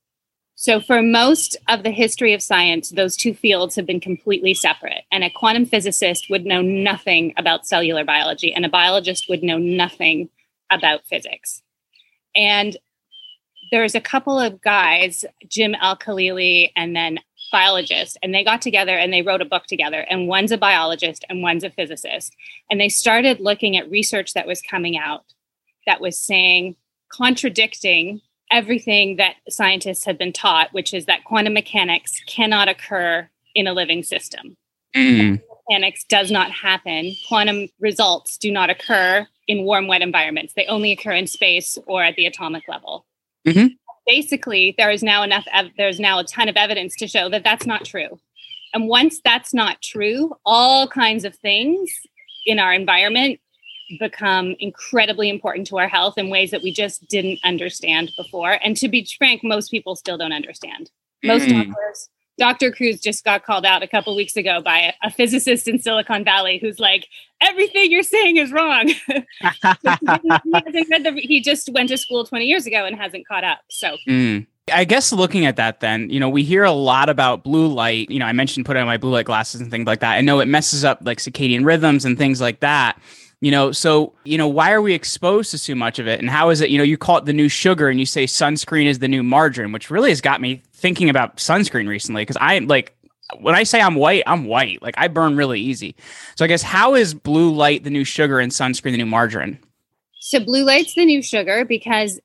So, 0.62 0.80
for 0.80 1.02
most 1.02 1.58
of 1.69 1.81
the 1.81 1.90
history 1.90 2.36
of 2.36 2.42
science, 2.44 2.92
those 2.92 3.18
two 3.18 3.34
fields 3.34 3.75
have 3.75 3.88
been 3.88 4.00
completely 4.00 4.54
separate. 4.54 5.06
And 5.12 5.24
a 5.24 5.30
quantum 5.31 5.66
physicist 5.66 6.28
would 6.30 6.46
know 6.46 6.62
nothing 6.62 7.34
about 7.36 7.66
cellular 7.66 8.06
biology, 8.06 8.54
and 8.54 8.63
a 8.63 8.69
biologist 8.69 9.28
would 9.28 9.42
know 9.42 9.58
nothing 9.58 10.30
about 10.69 11.04
physics. 11.08 11.63
And 12.36 12.78
there's 13.72 13.96
a 13.96 14.00
couple 14.00 14.40
of 14.40 14.62
guys, 14.62 15.25
Jim 15.50 15.74
Al 15.81 15.98
Khalili 15.98 16.72
and 16.75 16.96
then 16.96 17.18
biologists, 17.52 18.16
and 18.22 18.31
they 18.31 18.44
got 18.44 18.62
together 18.62 18.96
and 18.96 19.12
they 19.12 19.24
wrote 19.24 19.42
a 19.42 19.46
book 19.46 19.66
together. 19.66 20.02
And 20.12 20.28
one's 20.28 20.52
a 20.52 20.60
biologist 20.60 21.25
and 21.28 21.42
one's 21.42 21.63
a 21.63 21.72
physicist. 21.72 22.36
And 22.69 22.80
they 22.80 22.90
started 22.90 23.40
looking 23.40 23.78
at 23.78 23.90
research 23.90 24.36
that 24.36 24.46
was 24.46 24.62
coming 24.62 24.96
out 24.96 25.25
that 25.88 26.02
was 26.02 26.19
saying, 26.19 26.75
contradicting 27.10 28.22
everything 28.51 29.15
that 29.15 29.36
scientists 29.50 30.06
have 30.06 30.18
been 30.18 30.33
taught, 30.33 30.74
which 30.74 30.94
is 30.94 31.06
that 31.06 31.24
quantum 31.24 31.53
mechanics 31.53 32.21
cannot 32.27 32.68
occur 32.68 33.30
in 33.56 33.68
a 33.68 33.74
living 33.74 34.03
system. 34.03 34.55
Mm. 34.96 35.41
Mechanics 35.70 36.03
does 36.03 36.31
not 36.31 36.51
happen. 36.51 37.15
Quantum 37.27 37.67
results 37.79 38.38
do 38.38 38.51
not 38.51 38.70
occur 38.70 39.25
in 39.48 39.63
warm, 39.63 39.88
wet 39.88 40.01
environments. 40.01 40.53
They 40.53 40.65
only 40.65 40.91
occur 40.91 41.13
in 41.13 41.27
space 41.27 41.77
or 41.86 42.03
at 42.03 42.15
the 42.15 42.25
atomic 42.25 42.63
level. 42.67 43.05
Mm-hmm. 43.48 43.67
Basically, 44.05 44.75
there 44.77 44.91
is 44.91 45.03
now 45.03 45.24
enough. 45.24 45.46
Ev- 45.51 45.72
there's 45.77 46.00
now 46.00 46.20
a 46.20 46.24
ton 46.24 46.50
of 46.50 46.58
evidence 46.58 46.96
to 46.98 47.08
show 47.08 47.29
that 47.29 47.43
that's 47.43 47.65
not 47.65 47.86
true. 47.86 48.20
And 48.74 48.88
once 48.88 49.22
that's 49.24 49.53
not 49.53 49.81
true, 49.81 50.34
all 50.46 50.88
kinds 50.88 51.25
of 51.25 51.36
things 51.36 51.91
in 52.46 52.60
our 52.60 52.74
environment 52.74 53.39
become 54.00 54.55
incredibly 54.60 55.29
important 55.29 55.67
to 55.67 55.77
our 55.77 55.88
health 55.88 56.17
in 56.17 56.29
ways 56.29 56.51
that 56.51 56.62
we 56.62 56.71
just 56.71 57.07
didn't 57.07 57.39
understand 57.43 58.12
before. 58.17 58.60
And 58.63 58.77
to 58.77 58.88
be 58.88 59.07
frank, 59.17 59.43
most 59.43 59.69
people 59.69 59.95
still 59.95 60.17
don't 60.17 60.33
understand. 60.33 60.89
Most 61.24 61.48
mm. 61.48 61.65
doctors, 61.65 62.10
Dr. 62.38 62.71
Kruse 62.71 63.00
just 63.00 63.24
got 63.24 63.45
called 63.45 63.65
out 63.65 63.83
a 63.83 63.88
couple 63.88 64.15
weeks 64.15 64.36
ago 64.36 64.62
by 64.62 64.79
a, 64.79 64.93
a, 65.03 65.12
physicist 65.12 65.67
in 65.67 65.77
Silicon 65.79 66.24
Valley 66.24 66.57
who's 66.60 66.79
like, 66.79 67.07
everything 67.41 67.91
you're 67.91 68.03
saying 68.03 68.38
is 68.38 68.51
wrong. 68.51 68.88
he, 69.07 69.13
the, 69.53 71.21
he, 71.21 71.41
just 71.41 71.69
went 71.71 71.89
to 71.89 71.98
school 71.98 72.25
20 72.25 72.45
years 72.45 72.65
ago 72.65 72.86
and 72.86 72.95
hasn't 72.95 73.27
caught 73.27 73.43
up. 73.43 73.60
So. 73.69 73.95
Mm. 74.07 74.48
I 74.74 74.86
guess 74.86 75.12
looking 75.12 75.45
at 75.45 75.57
that, 75.57 75.81
then, 75.81 76.10
you 76.10 76.19
know, 76.19 76.29
we 76.29 76.43
hear 76.43 76.63
a 76.63 76.71
lot 76.71 77.10
about 77.10 77.43
blue 77.43 77.67
light. 77.67 78.10
You 78.10 78.19
know, 78.19 78.25
I 78.25 78.31
mentioned 78.31 78.65
putting 78.65 78.81
on 78.81 78.88
my 78.88 78.98
blue 78.98 79.12
light 79.12 79.25
glasses 79.25 79.60
and 79.60 79.69
things 79.69 79.86
like 79.86 80.00
that. 80.00 80.13
I 80.13 80.21
know 80.21 80.39
it 80.39 80.48
messes 80.48 80.86
up 80.86 81.00
like 81.03 81.17
circadian 81.17 81.65
rhythms 81.65 82.05
and 82.05 82.17
things 82.17 82.39
like 82.39 82.62
that 82.62 83.00
you 83.41 83.50
know 83.50 83.71
so 83.71 84.13
you 84.24 84.38
know 84.38 84.48
why 84.48 84.71
are 84.71 84.81
we 84.81 84.93
exposed 84.93 85.51
to 85.51 85.57
so 85.57 85.75
much 85.75 86.00
of 86.00 86.07
it? 86.07 86.19
And 86.19 86.29
how 86.29 86.50
is 86.50 86.62
it 86.62 86.69
you 86.69 86.77
know 86.77 86.83
you 86.83 86.98
call 86.98 87.17
it 87.17 87.25
the 87.25 87.33
new 87.33 87.50
sugar 87.50 87.89
and 87.89 88.00
you 88.00 88.05
say 88.05 88.25
sunscreen 88.25 88.86
is 88.86 89.00
the 89.00 89.07
new 89.07 89.24
margarine 89.24 89.71
which 89.71 89.89
really 89.89 90.10
has 90.10 90.21
got 90.21 90.39
me 90.39 90.62
thinking 90.74 91.10
about 91.10 91.38
sunscreen 91.38 91.88
recently 91.88 92.21
because 92.21 92.38
i 92.39 92.53
am 92.53 92.67
like 92.67 92.95
when 93.39 93.55
i 93.55 93.63
say 93.63 93.81
i'm 93.81 93.95
white 93.95 94.24
i'm 94.27 94.45
white. 94.45 94.81
Like 94.81 94.95
i 94.98 95.07
burn 95.07 95.36
really 95.36 95.60
easy. 95.60 95.95
So 96.36 96.45
i 96.45 96.48
guess 96.48 96.62
how 96.62 96.93
is 96.93 97.13
blue 97.13 97.51
light 97.51 97.83
the 97.83 97.89
new 97.89 98.05
sugar 98.05 98.39
and 98.39 98.51
sunscreen 98.51 98.91
the 98.91 98.98
new 98.98 99.05
margarine? 99.05 99.60
So 100.19 100.39
blue 100.39 100.63
light's 100.63 100.93
the 100.93 101.05
new 101.05 101.24
sugar 101.24 101.65
because 101.65 102.19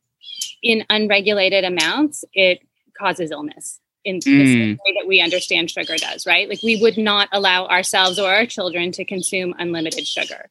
in 0.62 0.84
unregulated 0.90 1.64
amounts 1.64 2.24
it 2.34 2.60
causes 2.98 3.30
illness 3.30 3.80
in 4.04 4.20
the 4.20 4.30
mm. 4.30 4.70
way 4.70 4.94
that 5.00 5.08
we 5.08 5.20
understand 5.20 5.70
sugar 5.70 5.96
does 5.96 6.26
right? 6.26 6.46
Like 6.46 6.62
we 6.62 6.80
would 6.82 6.98
not 6.98 7.30
allow 7.32 7.66
ourselves 7.68 8.18
or 8.18 8.30
our 8.30 8.44
children 8.44 8.92
to 8.92 9.04
consume 9.06 9.54
unlimited 9.58 10.06
sugar 10.06 10.50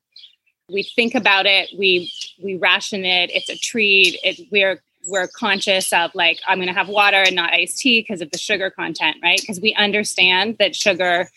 We 0.70 0.84
think 0.84 1.14
about 1.14 1.46
it, 1.46 1.70
we 1.78 2.12
we 2.42 2.56
ration 2.56 3.06
it, 3.06 3.30
it's 3.34 3.50
a 3.50 3.58
treat. 3.58 4.18
It, 4.24 4.48
we're 4.52 4.82
we're 5.08 5.28
conscious 5.28 5.94
of 5.94 6.12
like 6.16 6.40
I'm 6.48 6.58
going 6.58 6.68
to 6.68 6.74
have 6.74 6.88
water 6.88 7.18
and 7.18 7.36
not 7.36 7.54
iced 7.54 7.80
tea 7.80 8.02
because 8.02 8.22
of 8.22 8.32
the 8.32 8.38
sugar 8.38 8.70
content, 8.70 9.18
right? 9.22 9.40
Because 9.40 9.62
we 9.62 9.74
understand 9.76 10.58
that 10.60 10.76
sugar 10.76 11.30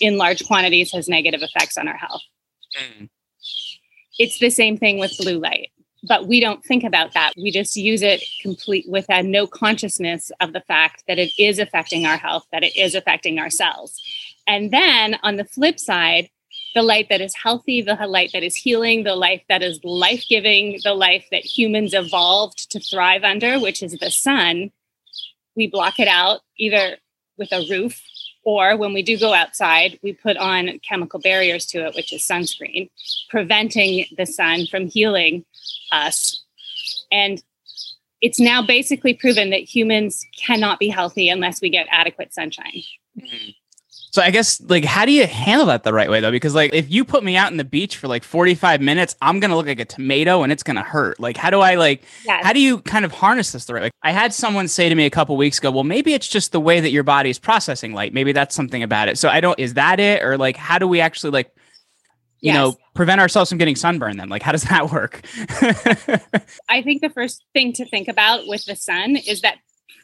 in 0.00 0.16
large 0.16 0.46
quantities 0.46 0.92
has 0.92 1.08
negative 1.08 1.42
effects 1.42 1.76
on 1.76 1.88
our 1.88 1.96
health. 1.96 2.22
Mm. 2.78 3.08
It's 4.18 4.38
the 4.38 4.50
same 4.50 4.76
thing 4.76 4.98
with 4.98 5.16
blue 5.18 5.38
light, 5.38 5.70
but 6.06 6.26
we 6.26 6.40
don't 6.40 6.64
think 6.64 6.84
about 6.84 7.14
that. 7.14 7.32
We 7.36 7.50
just 7.50 7.76
use 7.76 8.02
it 8.02 8.22
complete 8.42 8.86
with 8.88 9.06
a 9.08 9.22
no 9.22 9.46
consciousness 9.46 10.30
of 10.40 10.52
the 10.52 10.60
fact 10.60 11.04
that 11.08 11.18
it 11.18 11.32
is 11.38 11.58
affecting 11.58 12.06
our 12.06 12.16
health, 12.16 12.46
that 12.52 12.62
it 12.62 12.76
is 12.76 12.94
affecting 12.94 13.38
our 13.38 13.50
cells. 13.50 14.00
And 14.46 14.70
then 14.70 15.18
on 15.22 15.36
the 15.36 15.44
flip 15.44 15.78
side, 15.78 16.30
the 16.74 16.82
light 16.82 17.08
that 17.08 17.20
is 17.20 17.34
healthy, 17.34 17.82
the 17.82 17.94
light 18.06 18.30
that 18.32 18.42
is 18.42 18.54
healing, 18.54 19.02
the 19.02 19.16
life 19.16 19.42
that 19.48 19.62
is 19.62 19.80
life 19.82 20.24
giving, 20.28 20.78
the 20.84 20.94
life 20.94 21.26
that 21.30 21.44
humans 21.44 21.94
evolved 21.94 22.70
to 22.70 22.80
thrive 22.80 23.24
under, 23.24 23.58
which 23.58 23.82
is 23.82 23.98
the 23.98 24.10
sun, 24.10 24.70
we 25.56 25.66
block 25.66 25.98
it 25.98 26.08
out 26.08 26.40
either 26.58 26.96
with 27.36 27.52
a 27.52 27.66
roof 27.68 28.00
or 28.42 28.76
when 28.76 28.92
we 28.92 29.02
do 29.02 29.18
go 29.18 29.34
outside, 29.34 29.98
we 30.02 30.12
put 30.12 30.36
on 30.36 30.78
chemical 30.80 31.20
barriers 31.20 31.66
to 31.66 31.86
it, 31.86 31.94
which 31.94 32.12
is 32.12 32.22
sunscreen, 32.22 32.90
preventing 33.28 34.06
the 34.16 34.26
sun 34.26 34.66
from 34.66 34.86
healing 34.86 35.44
us. 35.92 36.42
And 37.12 37.42
it's 38.20 38.40
now 38.40 38.62
basically 38.62 39.14
proven 39.14 39.50
that 39.50 39.62
humans 39.62 40.26
cannot 40.36 40.78
be 40.78 40.88
healthy 40.88 41.28
unless 41.28 41.60
we 41.60 41.70
get 41.70 41.86
adequate 41.90 42.32
sunshine. 42.32 42.82
Mm-hmm. 43.18 43.50
So 44.12 44.22
I 44.22 44.30
guess 44.30 44.60
like 44.60 44.84
how 44.84 45.04
do 45.04 45.12
you 45.12 45.26
handle 45.26 45.66
that 45.66 45.84
the 45.84 45.92
right 45.92 46.10
way 46.10 46.20
though? 46.20 46.30
Because 46.30 46.54
like 46.54 46.74
if 46.74 46.90
you 46.90 47.04
put 47.04 47.22
me 47.22 47.36
out 47.36 47.50
in 47.50 47.56
the 47.56 47.64
beach 47.64 47.96
for 47.96 48.08
like 48.08 48.24
45 48.24 48.80
minutes, 48.80 49.16
I'm 49.22 49.38
gonna 49.38 49.56
look 49.56 49.66
like 49.66 49.78
a 49.78 49.84
tomato 49.84 50.42
and 50.42 50.52
it's 50.52 50.62
gonna 50.62 50.82
hurt. 50.82 51.20
Like 51.20 51.36
how 51.36 51.50
do 51.50 51.60
I 51.60 51.76
like 51.76 52.02
yes. 52.24 52.44
how 52.44 52.52
do 52.52 52.60
you 52.60 52.80
kind 52.82 53.04
of 53.04 53.12
harness 53.12 53.52
this 53.52 53.66
the 53.66 53.74
right 53.74 53.82
way? 53.84 53.90
I 54.02 54.10
had 54.10 54.34
someone 54.34 54.66
say 54.68 54.88
to 54.88 54.94
me 54.94 55.06
a 55.06 55.10
couple 55.10 55.36
weeks 55.36 55.58
ago, 55.58 55.70
well, 55.70 55.84
maybe 55.84 56.12
it's 56.12 56.28
just 56.28 56.52
the 56.52 56.60
way 56.60 56.80
that 56.80 56.90
your 56.90 57.04
body 57.04 57.30
is 57.30 57.38
processing 57.38 57.92
light. 57.94 58.12
Maybe 58.12 58.32
that's 58.32 58.54
something 58.54 58.82
about 58.82 59.08
it. 59.08 59.16
So 59.18 59.28
I 59.28 59.40
don't 59.40 59.58
is 59.58 59.74
that 59.74 60.00
it? 60.00 60.22
Or 60.22 60.36
like 60.36 60.56
how 60.56 60.78
do 60.78 60.88
we 60.88 61.00
actually 61.00 61.30
like 61.30 61.54
you 62.40 62.52
yes. 62.52 62.54
know 62.54 62.76
prevent 62.94 63.20
ourselves 63.20 63.50
from 63.50 63.58
getting 63.58 63.76
sunburn 63.76 64.16
then 64.16 64.28
like 64.28 64.42
how 64.42 64.52
does 64.52 64.62
that 64.70 64.90
work 64.90 65.20
i 66.68 66.82
think 66.82 67.02
the 67.02 67.10
first 67.10 67.44
thing 67.52 67.72
to 67.72 67.84
think 67.84 68.08
about 68.08 68.46
with 68.46 68.64
the 68.64 68.74
sun 68.74 69.16
is 69.16 69.42
that 69.42 69.56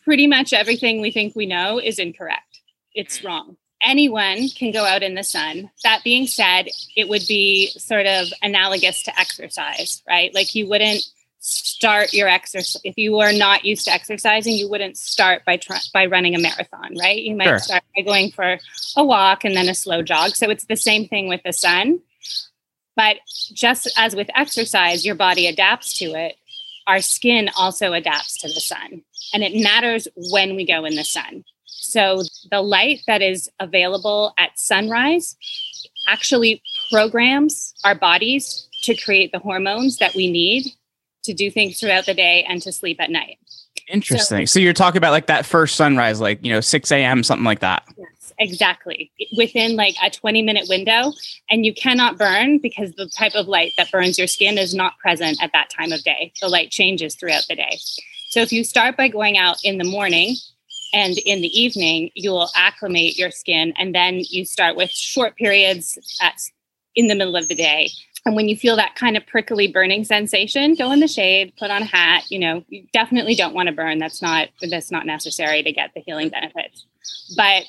pretty 0.04 0.26
much 0.26 0.52
everything 0.52 1.00
we 1.00 1.10
think 1.10 1.34
we 1.34 1.46
know 1.46 1.80
is 1.80 1.98
incorrect 1.98 2.60
it's 2.94 3.20
mm. 3.20 3.26
wrong 3.26 3.56
anyone 3.86 4.48
can 4.48 4.72
go 4.72 4.84
out 4.84 5.02
in 5.02 5.14
the 5.14 5.24
sun. 5.24 5.70
That 5.84 6.02
being 6.04 6.26
said, 6.26 6.68
it 6.96 7.08
would 7.08 7.22
be 7.26 7.68
sort 7.68 8.06
of 8.06 8.26
analogous 8.42 9.02
to 9.04 9.18
exercise, 9.18 10.02
right? 10.06 10.34
Like 10.34 10.54
you 10.54 10.68
wouldn't 10.68 11.04
start 11.38 12.12
your 12.12 12.26
exercise 12.26 12.80
if 12.82 12.98
you 12.98 13.20
are 13.20 13.32
not 13.32 13.64
used 13.64 13.84
to 13.84 13.92
exercising 13.92 14.54
you 14.54 14.68
wouldn't 14.68 14.96
start 14.96 15.44
by 15.44 15.56
tr- 15.56 15.74
by 15.94 16.04
running 16.04 16.34
a 16.34 16.40
marathon 16.40 16.96
right 16.98 17.22
you 17.22 17.36
might 17.36 17.44
sure. 17.44 17.58
start 17.60 17.84
by 17.94 18.02
going 18.02 18.32
for 18.32 18.58
a 18.96 19.04
walk 19.04 19.44
and 19.44 19.54
then 19.54 19.68
a 19.68 19.74
slow 19.74 20.02
jog 20.02 20.34
so 20.34 20.50
it's 20.50 20.64
the 20.64 20.76
same 20.76 21.06
thing 21.06 21.28
with 21.28 21.40
the 21.44 21.52
sun 21.52 22.00
but 22.96 23.18
just 23.52 23.88
as 23.96 24.16
with 24.16 24.28
exercise 24.34 25.06
your 25.06 25.14
body 25.14 25.46
adapts 25.46 25.96
to 25.96 26.06
it 26.14 26.34
our 26.88 27.00
skin 27.00 27.48
also 27.56 27.92
adapts 27.92 28.38
to 28.38 28.48
the 28.48 28.60
sun 28.60 29.02
and 29.32 29.44
it 29.44 29.62
matters 29.62 30.08
when 30.16 30.56
we 30.56 30.66
go 30.66 30.84
in 30.84 30.96
the 30.96 31.04
sun 31.04 31.44
so 31.80 32.22
the 32.50 32.62
light 32.62 33.00
that 33.06 33.22
is 33.22 33.50
available 33.60 34.34
at 34.38 34.58
sunrise 34.58 35.36
actually 36.08 36.62
programs 36.90 37.74
our 37.84 37.94
bodies 37.94 38.68
to 38.82 38.94
create 38.96 39.32
the 39.32 39.38
hormones 39.38 39.98
that 39.98 40.14
we 40.14 40.30
need 40.30 40.72
to 41.24 41.34
do 41.34 41.50
things 41.50 41.78
throughout 41.78 42.06
the 42.06 42.14
day 42.14 42.44
and 42.48 42.62
to 42.62 42.72
sleep 42.72 43.00
at 43.00 43.10
night. 43.10 43.38
Interesting. 43.88 44.46
So, 44.46 44.54
so 44.54 44.60
you're 44.60 44.72
talking 44.72 44.98
about 44.98 45.12
like 45.12 45.26
that 45.26 45.46
first 45.46 45.76
sunrise, 45.76 46.20
like, 46.20 46.44
you 46.44 46.52
know, 46.52 46.60
6 46.60 46.92
a.m., 46.92 47.22
something 47.22 47.44
like 47.44 47.60
that. 47.60 47.84
Yes, 47.96 48.32
exactly. 48.38 49.10
Within 49.36 49.76
like 49.76 49.94
a 50.02 50.10
20 50.10 50.42
minute 50.42 50.66
window. 50.68 51.12
And 51.50 51.64
you 51.64 51.74
cannot 51.74 52.18
burn 52.18 52.58
because 52.58 52.92
the 52.92 53.08
type 53.08 53.34
of 53.34 53.46
light 53.46 53.72
that 53.76 53.90
burns 53.90 54.18
your 54.18 54.26
skin 54.26 54.58
is 54.58 54.74
not 54.74 54.98
present 54.98 55.42
at 55.42 55.52
that 55.52 55.70
time 55.70 55.92
of 55.92 56.02
day. 56.02 56.32
The 56.40 56.48
light 56.48 56.70
changes 56.70 57.14
throughout 57.14 57.44
the 57.48 57.56
day. 57.56 57.78
So 58.28 58.40
if 58.40 58.52
you 58.52 58.64
start 58.64 58.96
by 58.96 59.08
going 59.08 59.38
out 59.38 59.58
in 59.62 59.78
the 59.78 59.84
morning, 59.84 60.36
and 60.92 61.18
in 61.18 61.40
the 61.40 61.60
evening, 61.60 62.10
you 62.14 62.30
will 62.30 62.50
acclimate 62.54 63.18
your 63.18 63.30
skin. 63.30 63.72
And 63.76 63.94
then 63.94 64.20
you 64.30 64.44
start 64.44 64.76
with 64.76 64.90
short 64.90 65.36
periods 65.36 65.98
at, 66.20 66.34
in 66.94 67.08
the 67.08 67.14
middle 67.14 67.36
of 67.36 67.48
the 67.48 67.54
day. 67.54 67.90
And 68.24 68.34
when 68.34 68.48
you 68.48 68.56
feel 68.56 68.74
that 68.76 68.96
kind 68.96 69.16
of 69.16 69.24
prickly 69.26 69.68
burning 69.68 70.04
sensation, 70.04 70.74
go 70.74 70.90
in 70.90 70.98
the 70.98 71.06
shade, 71.06 71.52
put 71.56 71.70
on 71.70 71.82
a 71.82 71.86
hat. 71.86 72.24
You 72.28 72.40
know, 72.40 72.64
you 72.68 72.86
definitely 72.92 73.36
don't 73.36 73.54
want 73.54 73.68
to 73.68 73.74
burn. 73.74 73.98
That's 73.98 74.20
not 74.20 74.48
that's 74.68 74.90
not 74.90 75.06
necessary 75.06 75.62
to 75.62 75.72
get 75.72 75.92
the 75.94 76.00
healing 76.00 76.30
benefits. 76.30 76.84
But 77.36 77.64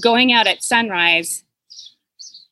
going 0.00 0.32
out 0.32 0.46
at 0.46 0.62
sunrise 0.62 1.44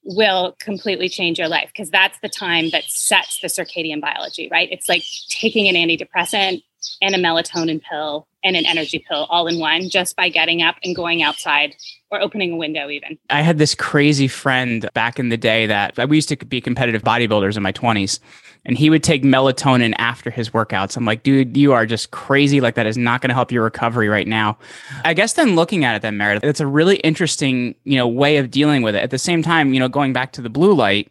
will 0.02 0.57
completely 0.59 1.09
change 1.09 1.38
your 1.38 1.49
life 1.49 1.71
because 1.73 1.90
that's 1.90 2.19
the 2.21 2.28
time 2.28 2.71
that 2.71 2.85
sets 2.85 3.40
the 3.40 3.49
circadian 3.49 4.00
biology, 4.00 4.49
right? 4.50 4.69
It's 4.73 4.88
like 4.88 5.05
taking 5.28 5.69
an 5.69 5.76
antidepressant 5.76 6.62
and 7.00 7.14
a 7.14 7.18
melatonin 7.18 7.83
pill 7.83 8.26
and 8.45 8.57
an 8.57 8.66
energy 8.66 9.04
pill 9.09 9.26
all 9.30 9.47
in 9.47 9.59
one 9.59 9.88
just 9.88 10.16
by 10.16 10.28
getting 10.28 10.62
up 10.62 10.76
and 10.85 10.95
going 10.95 11.23
outside 11.23 11.75
or 12.11 12.21
opening 12.21 12.52
a 12.52 12.57
window 12.57 12.88
even. 12.88 13.18
I 13.30 13.42
had 13.42 13.59
this 13.59 13.75
crazy 13.75 14.28
friend 14.28 14.88
back 14.95 15.18
in 15.18 15.28
the 15.28 15.37
day 15.37 15.66
that 15.66 16.09
we 16.09 16.16
used 16.16 16.28
to 16.30 16.37
be 16.37 16.61
competitive 16.61 17.02
bodybuilders 17.02 17.57
in 17.57 17.62
my 17.62 17.73
20s 17.73 18.21
and 18.64 18.76
he 18.78 18.90
would 18.90 19.02
take 19.02 19.23
melatonin 19.23 19.95
after 19.99 20.30
his 20.30 20.50
workouts. 20.50 20.97
I'm 20.97 21.04
like, 21.04 21.23
dude, 21.23 21.57
you 21.57 21.73
are 21.73 21.87
just 21.87 22.11
crazy. 22.11 22.61
Like 22.61 22.75
that 22.75 22.87
is 22.87 22.97
not 22.97 23.21
going 23.21 23.28
to 23.28 23.35
help 23.35 23.50
your 23.50 23.64
recovery 23.64 24.09
right 24.09 24.26
now. 24.26 24.59
I 25.04 25.14
guess 25.14 25.35
then 25.35 25.54
looking 25.57 25.85
at 25.85 25.97
it 25.97 26.02
then 26.02 26.16
Meredith, 26.16 26.45
it's 26.45 26.61
a 26.61 26.66
really 26.66 26.97
interesting, 26.97 27.75
you 27.85 27.97
know, 27.97 28.07
way 28.07 28.37
of 28.37 28.50
dealing 28.50 28.83
with 28.83 28.95
it. 28.95 29.02
At 29.02 29.11
the 29.11 29.18
same 29.18 29.42
time, 29.42 29.73
you 29.75 29.80
know, 29.80 29.88
going 29.88 30.12
back 30.12 30.33
to 30.33 30.42
the 30.42 30.50
blue 30.50 30.75
light, 30.75 31.11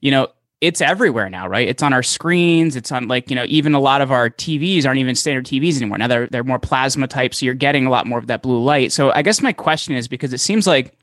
you 0.00 0.10
know, 0.10 0.28
it's 0.60 0.80
everywhere 0.80 1.30
now, 1.30 1.46
right? 1.46 1.68
It's 1.68 1.82
on 1.82 1.92
our 1.92 2.02
screens. 2.02 2.74
It's 2.74 2.90
on 2.90 3.06
like, 3.06 3.30
you 3.30 3.36
know, 3.36 3.44
even 3.46 3.74
a 3.74 3.80
lot 3.80 4.00
of 4.00 4.10
our 4.10 4.28
TVs 4.28 4.86
aren't 4.86 4.98
even 4.98 5.14
standard 5.14 5.46
TVs 5.46 5.76
anymore. 5.76 5.98
Now 5.98 6.08
they're, 6.08 6.26
they're 6.26 6.44
more 6.44 6.58
plasma 6.58 7.06
type. 7.06 7.34
So 7.34 7.46
you're 7.46 7.54
getting 7.54 7.86
a 7.86 7.90
lot 7.90 8.06
more 8.06 8.18
of 8.18 8.26
that 8.26 8.42
blue 8.42 8.62
light. 8.62 8.92
So 8.92 9.12
I 9.12 9.22
guess 9.22 9.40
my 9.40 9.52
question 9.52 9.94
is 9.94 10.08
because 10.08 10.32
it 10.32 10.40
seems 10.40 10.66
like 10.66 10.96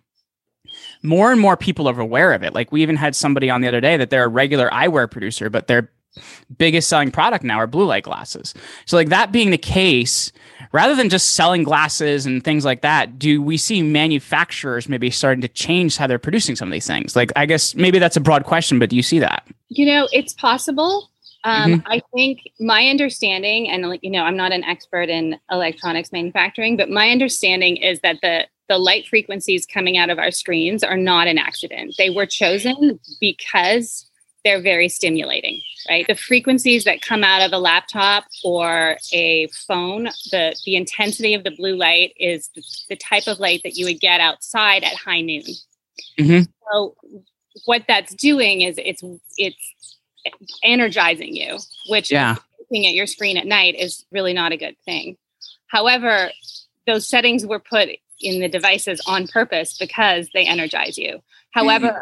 more 1.04 1.32
and 1.32 1.40
more 1.40 1.56
people 1.56 1.88
are 1.88 2.00
aware 2.00 2.34
of 2.34 2.44
it. 2.44 2.54
Like 2.54 2.72
we 2.72 2.82
even 2.82 2.98
had 2.98 3.16
somebody 3.16 3.50
on 3.50 3.62
the 3.62 3.68
other 3.68 3.80
day 3.80 3.96
that 3.96 4.10
they're 4.10 4.26
a 4.26 4.30
regular 4.30 4.70
eyewear 4.70 5.10
producer, 5.10 5.50
but 5.50 5.68
their 5.68 5.90
biggest 6.58 6.90
selling 6.90 7.12
product 7.12 7.44
now 7.44 7.58
are 7.58 7.68
blue 7.68 7.86
light 7.86 8.04
glasses. 8.04 8.54
So 8.86 8.98
like 8.98 9.10
that 9.10 9.32
being 9.32 9.52
the 9.52 9.58
case, 9.58 10.32
rather 10.72 10.96
than 10.96 11.10
just 11.10 11.36
selling 11.36 11.64
glasses 11.64 12.26
and 12.26 12.44
things 12.44 12.66
like 12.66 12.82
that, 12.82 13.18
do 13.18 13.42
we 13.42 13.58
see 13.58 13.82
manufacturers 13.82 14.90
maybe 14.90 15.10
starting 15.10 15.42
to 15.42 15.48
change 15.48 15.98
how 15.98 16.08
they're 16.08 16.20
producing 16.20 16.56
some 16.56 16.68
of 16.68 16.74
these 16.74 16.88
things? 16.88 17.16
Like 17.16 17.32
I 17.36 17.46
guess 17.46 17.76
maybe 17.76 18.00
that's 18.00 18.18
a 18.18 18.22
broad 18.22 18.44
question, 18.44 18.80
but 18.80 18.90
do 18.90 18.96
you 18.96 19.04
see 19.04 19.20
that? 19.20 19.48
You 19.70 19.86
know, 19.86 20.08
it's 20.12 20.34
possible. 20.34 21.10
Um, 21.44 21.74
mm-hmm. 21.74 21.92
I 21.92 22.02
think 22.14 22.42
my 22.60 22.88
understanding, 22.88 23.70
and 23.70 23.88
like 23.88 24.04
you 24.04 24.10
know, 24.10 24.24
I'm 24.24 24.36
not 24.36 24.52
an 24.52 24.64
expert 24.64 25.10
in 25.10 25.40
electronics 25.52 26.12
manufacturing, 26.12 26.76
but 26.76 26.90
my 26.90 27.10
understanding 27.10 27.78
is 27.78 28.00
that 28.02 28.18
the 28.22 28.48
the 28.68 28.78
light 28.80 29.06
frequencies 29.06 29.66
coming 29.66 29.96
out 29.96 30.10
of 30.10 30.18
our 30.18 30.32
screens 30.32 30.84
are 30.84 30.98
not 30.98 31.28
an 31.28 31.38
accident. 31.38 31.94
They 32.00 32.10
were 32.10 32.26
chosen 32.26 33.00
because 33.22 34.10
they're 34.46 34.62
very 34.62 34.88
stimulating, 34.88 35.60
right? 35.90 36.06
The 36.08 36.16
frequencies 36.16 36.84
that 36.84 37.02
come 37.02 37.24
out 37.24 37.42
of 37.42 37.52
a 37.52 37.58
laptop 37.58 38.26
or 38.44 38.96
a 39.12 39.48
phone, 39.68 40.04
the, 40.32 40.56
the 40.66 40.76
intensity 40.76 41.34
of 41.34 41.44
the 41.44 41.52
blue 41.52 41.76
light 41.76 42.14
is 42.18 42.50
the, 42.56 42.64
the 42.90 42.96
type 42.96 43.28
of 43.28 43.40
light 43.40 43.62
that 43.64 43.76
you 43.76 43.86
would 43.86 44.00
get 44.00 44.22
outside 44.22 44.84
at 44.84 44.94
high 44.94 45.22
noon. 45.22 45.44
Mm-hmm. 46.20 46.44
So 46.72 46.96
what 47.66 47.86
that's 47.88 48.14
doing 48.14 48.62
is 48.62 48.76
it's 48.78 49.04
it's 49.36 49.76
energizing 50.64 51.36
you, 51.36 51.58
which 51.90 52.12
yeah. 52.12 52.36
looking 52.60 52.86
at 52.86 52.94
your 52.94 53.08
screen 53.08 53.38
at 53.38 53.48
night 53.48 53.76
is 53.76 54.06
really 54.12 54.34
not 54.34 54.52
a 54.52 54.58
good 54.58 54.76
thing. 54.86 55.18
However, 55.68 56.32
those 56.86 57.08
settings 57.08 57.46
were 57.46 57.60
put 57.60 57.90
in 58.22 58.42
the 58.42 58.50
devices 58.50 59.02
on 59.08 59.28
purpose 59.28 59.78
because 59.78 60.30
they 60.34 60.46
energize 60.46 60.98
you. 60.98 61.22
However, 61.52 61.88
mm-hmm. 61.88 62.02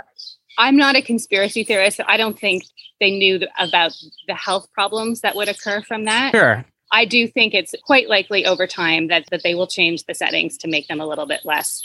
I'm 0.58 0.78
not 0.78 0.96
a 0.96 1.02
conspiracy 1.02 1.64
theorist. 1.64 1.98
So 1.98 2.04
I 2.08 2.18
don't 2.18 2.38
think 2.38 2.64
they 3.00 3.12
knew 3.12 3.42
about 3.58 3.94
the 4.28 4.36
health 4.36 4.68
problems 4.74 5.22
that 5.22 5.36
would 5.36 5.50
occur 5.50 5.82
from 5.82 6.06
that. 6.06 6.32
Sure. 6.32 6.66
I 6.92 7.06
do 7.06 7.28
think 7.28 7.54
it's 7.54 7.74
quite 7.84 8.08
likely 8.08 8.46
over 8.46 8.68
time 8.68 9.08
that, 9.08 9.26
that 9.32 9.42
they 9.44 9.56
will 9.56 9.68
change 9.68 10.06
the 10.06 10.14
settings 10.14 10.58
to 10.60 10.68
make 10.68 10.88
them 10.88 11.02
a 11.02 11.08
little 11.08 11.26
bit 11.26 11.42
less 11.44 11.84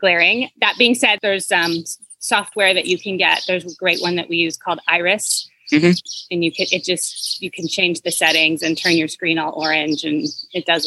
glaring. 0.00 0.50
That 0.60 0.76
being 0.78 0.94
said, 0.94 1.18
there's 1.20 1.52
um, 1.52 1.84
software 2.18 2.72
that 2.72 2.86
you 2.86 2.98
can 2.98 3.18
get. 3.18 3.42
There's 3.46 3.70
a 3.70 3.76
great 3.76 4.00
one 4.00 4.16
that 4.16 4.28
we 4.28 4.36
use 4.36 4.56
called 4.56 4.80
Iris. 4.88 5.48
Mm-hmm. 5.72 5.90
And 6.30 6.44
you 6.44 6.52
can 6.52 6.66
it 6.70 6.84
just 6.84 7.42
you 7.42 7.50
can 7.50 7.66
change 7.66 8.02
the 8.02 8.12
settings 8.12 8.62
and 8.62 8.78
turn 8.78 8.92
your 8.92 9.08
screen 9.08 9.36
all 9.36 9.52
orange, 9.52 10.04
and 10.04 10.24
it 10.52 10.64
does 10.64 10.86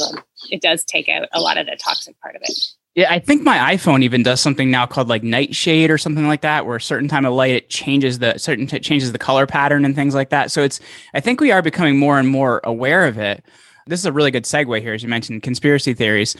it 0.50 0.62
does 0.62 0.86
take 0.86 1.10
out 1.10 1.28
a 1.34 1.42
lot 1.42 1.58
of 1.58 1.66
the 1.66 1.76
toxic 1.76 2.18
part 2.22 2.38
of 2.38 2.42
it. 2.44 2.58
Yeah, 2.96 3.12
I 3.12 3.20
think 3.20 3.44
my 3.44 3.76
iPhone 3.76 4.04
even 4.04 4.24
does 4.24 4.42
something 4.42 4.72
now 4.72 4.86
called 4.86 5.08
like 5.08 5.24
nightshade 5.24 5.92
or 5.92 5.98
something 5.98 6.28
like 6.28 6.42
that, 6.42 6.66
where 6.66 6.76
a 6.76 6.82
certain 6.82 7.08
time 7.08 7.26
of 7.26 7.34
light 7.34 7.52
it 7.52 7.70
changes 7.70 8.20
the 8.20 8.38
certain 8.38 8.68
t- 8.68 8.80
changes 8.80 9.12
the 9.12 9.20
color 9.20 9.46
pattern 9.46 9.86
and 9.86 9.96
things 9.96 10.16
like 10.16 10.30
that. 10.30 10.52
So 10.52 10.64
it's 10.64 10.80
I 11.14 11.20
think 11.20 11.40
we 11.40 11.52
are 11.52 11.62
becoming 11.62 11.98
more 11.98 12.18
and 12.20 12.28
more 12.28 12.62
aware 12.64 13.06
of 13.06 13.18
it. 13.18 13.44
This 13.88 14.00
is 14.00 14.06
a 14.06 14.12
really 14.12 14.32
good 14.32 14.44
segue 14.44 14.82
here, 14.82 14.94
as 14.94 15.04
you 15.04 15.10
mentioned, 15.10 15.44
conspiracy 15.44 15.94
theories, 15.94 16.36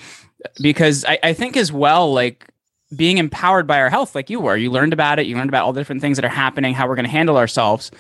because 0.62 1.06
I, 1.06 1.20
I 1.24 1.34
think 1.34 1.56
as 1.56 1.72
well, 1.72 2.12
like 2.14 2.48
being 2.96 3.20
empowered 3.20 3.66
by 3.68 3.80
our 3.80 3.90
health, 3.90 4.14
like 4.14 4.30
you 4.30 4.40
were, 4.40 4.58
you 4.58 4.72
learned 4.72 4.94
about 4.94 5.20
it, 5.20 5.28
you 5.28 5.36
learned 5.36 5.50
about 5.50 5.66
all 5.66 5.74
the 5.74 5.80
different 5.80 6.02
things 6.02 6.18
that 6.18 6.26
are 6.26 6.30
happening, 6.30 6.74
how 6.74 6.88
we're 6.88 6.96
going 6.96 7.06
to 7.06 7.12
handle 7.12 7.38
ourselves, 7.38 7.92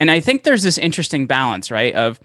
and 0.00 0.10
I 0.10 0.20
think 0.20 0.42
there's 0.42 0.62
this 0.64 0.78
interesting 0.78 1.26
balance, 1.26 1.70
right? 1.70 1.94
Of 1.94 2.20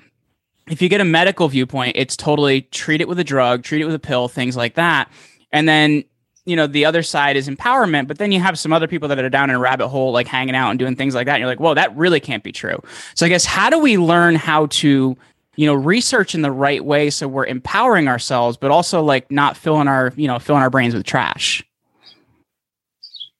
if 0.69 0.81
you 0.81 0.89
get 0.89 1.01
a 1.01 1.05
medical 1.05 1.47
viewpoint, 1.47 1.95
it's 1.95 2.17
totally 2.17 2.63
treat 2.63 3.01
it 3.01 3.07
with 3.07 3.19
a 3.19 3.23
drug, 3.23 3.63
treat 3.63 3.81
it 3.81 3.85
with 3.85 3.95
a 3.95 3.99
pill, 3.99 4.27
things 4.27 4.57
like 4.57 4.75
that. 4.75 5.09
And 5.51 5.67
then, 5.67 6.03
you 6.45 6.55
know, 6.55 6.67
the 6.67 6.85
other 6.85 7.03
side 7.03 7.37
is 7.37 7.47
empowerment, 7.47 8.07
but 8.07 8.17
then 8.17 8.31
you 8.31 8.39
have 8.39 8.57
some 8.57 8.73
other 8.73 8.87
people 8.87 9.07
that 9.07 9.19
are 9.19 9.29
down 9.29 9.49
in 9.49 9.55
a 9.55 9.59
rabbit 9.59 9.87
hole, 9.87 10.11
like 10.11 10.27
hanging 10.27 10.55
out 10.55 10.69
and 10.69 10.79
doing 10.79 10.95
things 10.95 11.15
like 11.15 11.25
that. 11.25 11.33
And 11.33 11.41
you're 11.41 11.49
like, 11.49 11.59
whoa, 11.59 11.73
that 11.73 11.95
really 11.95 12.19
can't 12.19 12.43
be 12.43 12.51
true. 12.51 12.81
So 13.15 13.25
I 13.25 13.29
guess 13.29 13.45
how 13.45 13.69
do 13.69 13.79
we 13.79 13.97
learn 13.97 14.35
how 14.35 14.67
to, 14.67 15.17
you 15.55 15.65
know, 15.65 15.73
research 15.73 16.33
in 16.33 16.41
the 16.41 16.51
right 16.51 16.83
way 16.83 17.09
so 17.09 17.27
we're 17.27 17.45
empowering 17.45 18.07
ourselves, 18.07 18.57
but 18.57 18.71
also 18.71 19.01
like 19.01 19.29
not 19.29 19.57
filling 19.57 19.87
our, 19.87 20.13
you 20.15 20.27
know, 20.27 20.39
filling 20.39 20.61
our 20.61 20.69
brains 20.69 20.93
with 20.93 21.05
trash? 21.05 21.63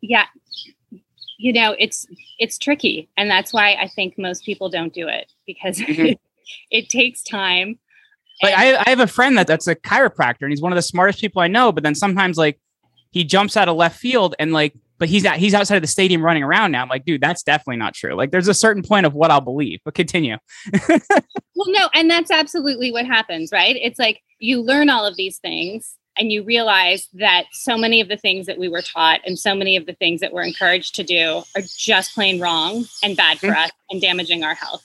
Yeah. 0.02 0.26
You 1.38 1.54
know, 1.54 1.76
it's 1.80 2.08
it's 2.38 2.58
tricky. 2.58 3.10
And 3.18 3.30
that's 3.30 3.54
why 3.54 3.74
I 3.74 3.88
think 3.88 4.18
most 4.18 4.44
people 4.44 4.70
don't 4.70 4.94
do 4.94 5.08
it 5.08 5.32
because 5.46 5.78
mm-hmm. 5.78 6.14
it 6.72 6.90
takes 6.90 7.24
time 7.24 7.80
like 8.42 8.54
I, 8.56 8.78
I 8.78 8.90
have 8.90 9.00
a 9.00 9.08
friend 9.08 9.38
that 9.38 9.48
that's 9.48 9.68
a 9.68 9.76
chiropractor 9.76 10.42
and 10.42 10.52
he's 10.52 10.62
one 10.62 10.72
of 10.72 10.78
the 10.78 10.82
smartest 10.82 11.20
people 11.20 11.42
I 11.42 11.48
know, 11.48 11.72
but 11.72 11.84
then 11.84 11.96
sometimes 11.96 12.38
like 12.38 12.60
he 13.12 13.24
jumps 13.24 13.58
out 13.58 13.68
of 13.68 13.76
left 13.76 14.00
field 14.00 14.36
and 14.40 14.54
like 14.54 14.74
but 15.00 15.08
he's 15.08 15.26
at, 15.26 15.38
he's 15.38 15.54
outside 15.54 15.78
of 15.78 15.82
the 15.82 15.88
stadium 15.88 16.22
running 16.22 16.44
around 16.44 16.72
now. 16.72 16.82
I'm 16.84 16.90
like, 16.90 17.06
dude, 17.06 17.22
that's 17.22 17.42
definitely 17.42 17.78
not 17.78 17.94
true. 17.94 18.14
Like, 18.14 18.32
there's 18.32 18.50
a 18.50 18.54
certain 18.54 18.84
point 18.84 19.06
of 19.06 19.14
what 19.14 19.32
I'll 19.32 19.42
believe, 19.42 19.80
but 19.86 19.96
continue. 19.96 20.38
well, 20.90 21.68
no, 21.68 21.90
and 21.94 22.12
that's 22.12 22.30
absolutely 22.30 22.92
what 22.92 23.06
happens, 23.06 23.50
right? 23.52 23.78
It's 23.78 23.98
like 23.98 24.22
you 24.40 24.62
learn 24.62 24.90
all 24.90 25.06
of 25.06 25.16
these 25.16 25.38
things 25.38 25.96
and 26.18 26.34
you 26.34 26.44
realize 26.44 27.08
that 27.14 27.46
so 27.54 27.78
many 27.78 28.02
of 28.02 28.10
the 28.10 28.18
things 28.18 28.46
that 28.48 28.58
we 28.58 28.68
were 28.68 28.82
taught 28.82 29.22
and 29.26 29.40
so 29.40 29.56
many 29.56 29.78
of 29.78 29.86
the 29.86 29.94
things 29.94 30.20
that 30.20 30.34
we're 30.34 30.44
encouraged 30.44 30.96
to 30.96 31.04
do 31.04 31.44
are 31.56 31.62
just 31.78 32.14
plain 32.14 32.42
wrong 32.42 32.84
and 33.02 33.16
bad 33.16 33.40
for 33.40 33.48
mm-hmm. 33.48 33.64
us 33.64 33.72
and 33.90 34.02
damaging 34.02 34.44
our 34.44 34.54
health. 34.54 34.84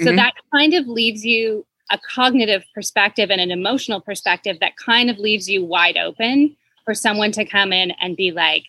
So 0.00 0.06
mm-hmm. 0.06 0.16
that 0.16 0.34
kind 0.52 0.74
of 0.74 0.88
leaves 0.88 1.24
you 1.24 1.64
a 1.92 1.98
cognitive 1.98 2.64
perspective 2.74 3.30
and 3.30 3.40
an 3.40 3.52
emotional 3.52 4.00
perspective 4.00 4.56
that 4.60 4.76
kind 4.76 5.10
of 5.10 5.18
leaves 5.18 5.48
you 5.48 5.64
wide 5.64 5.96
open 5.96 6.56
for 6.84 6.94
someone 6.94 7.30
to 7.32 7.44
come 7.44 7.72
in 7.72 7.92
and 8.00 8.16
be 8.16 8.32
like, 8.32 8.64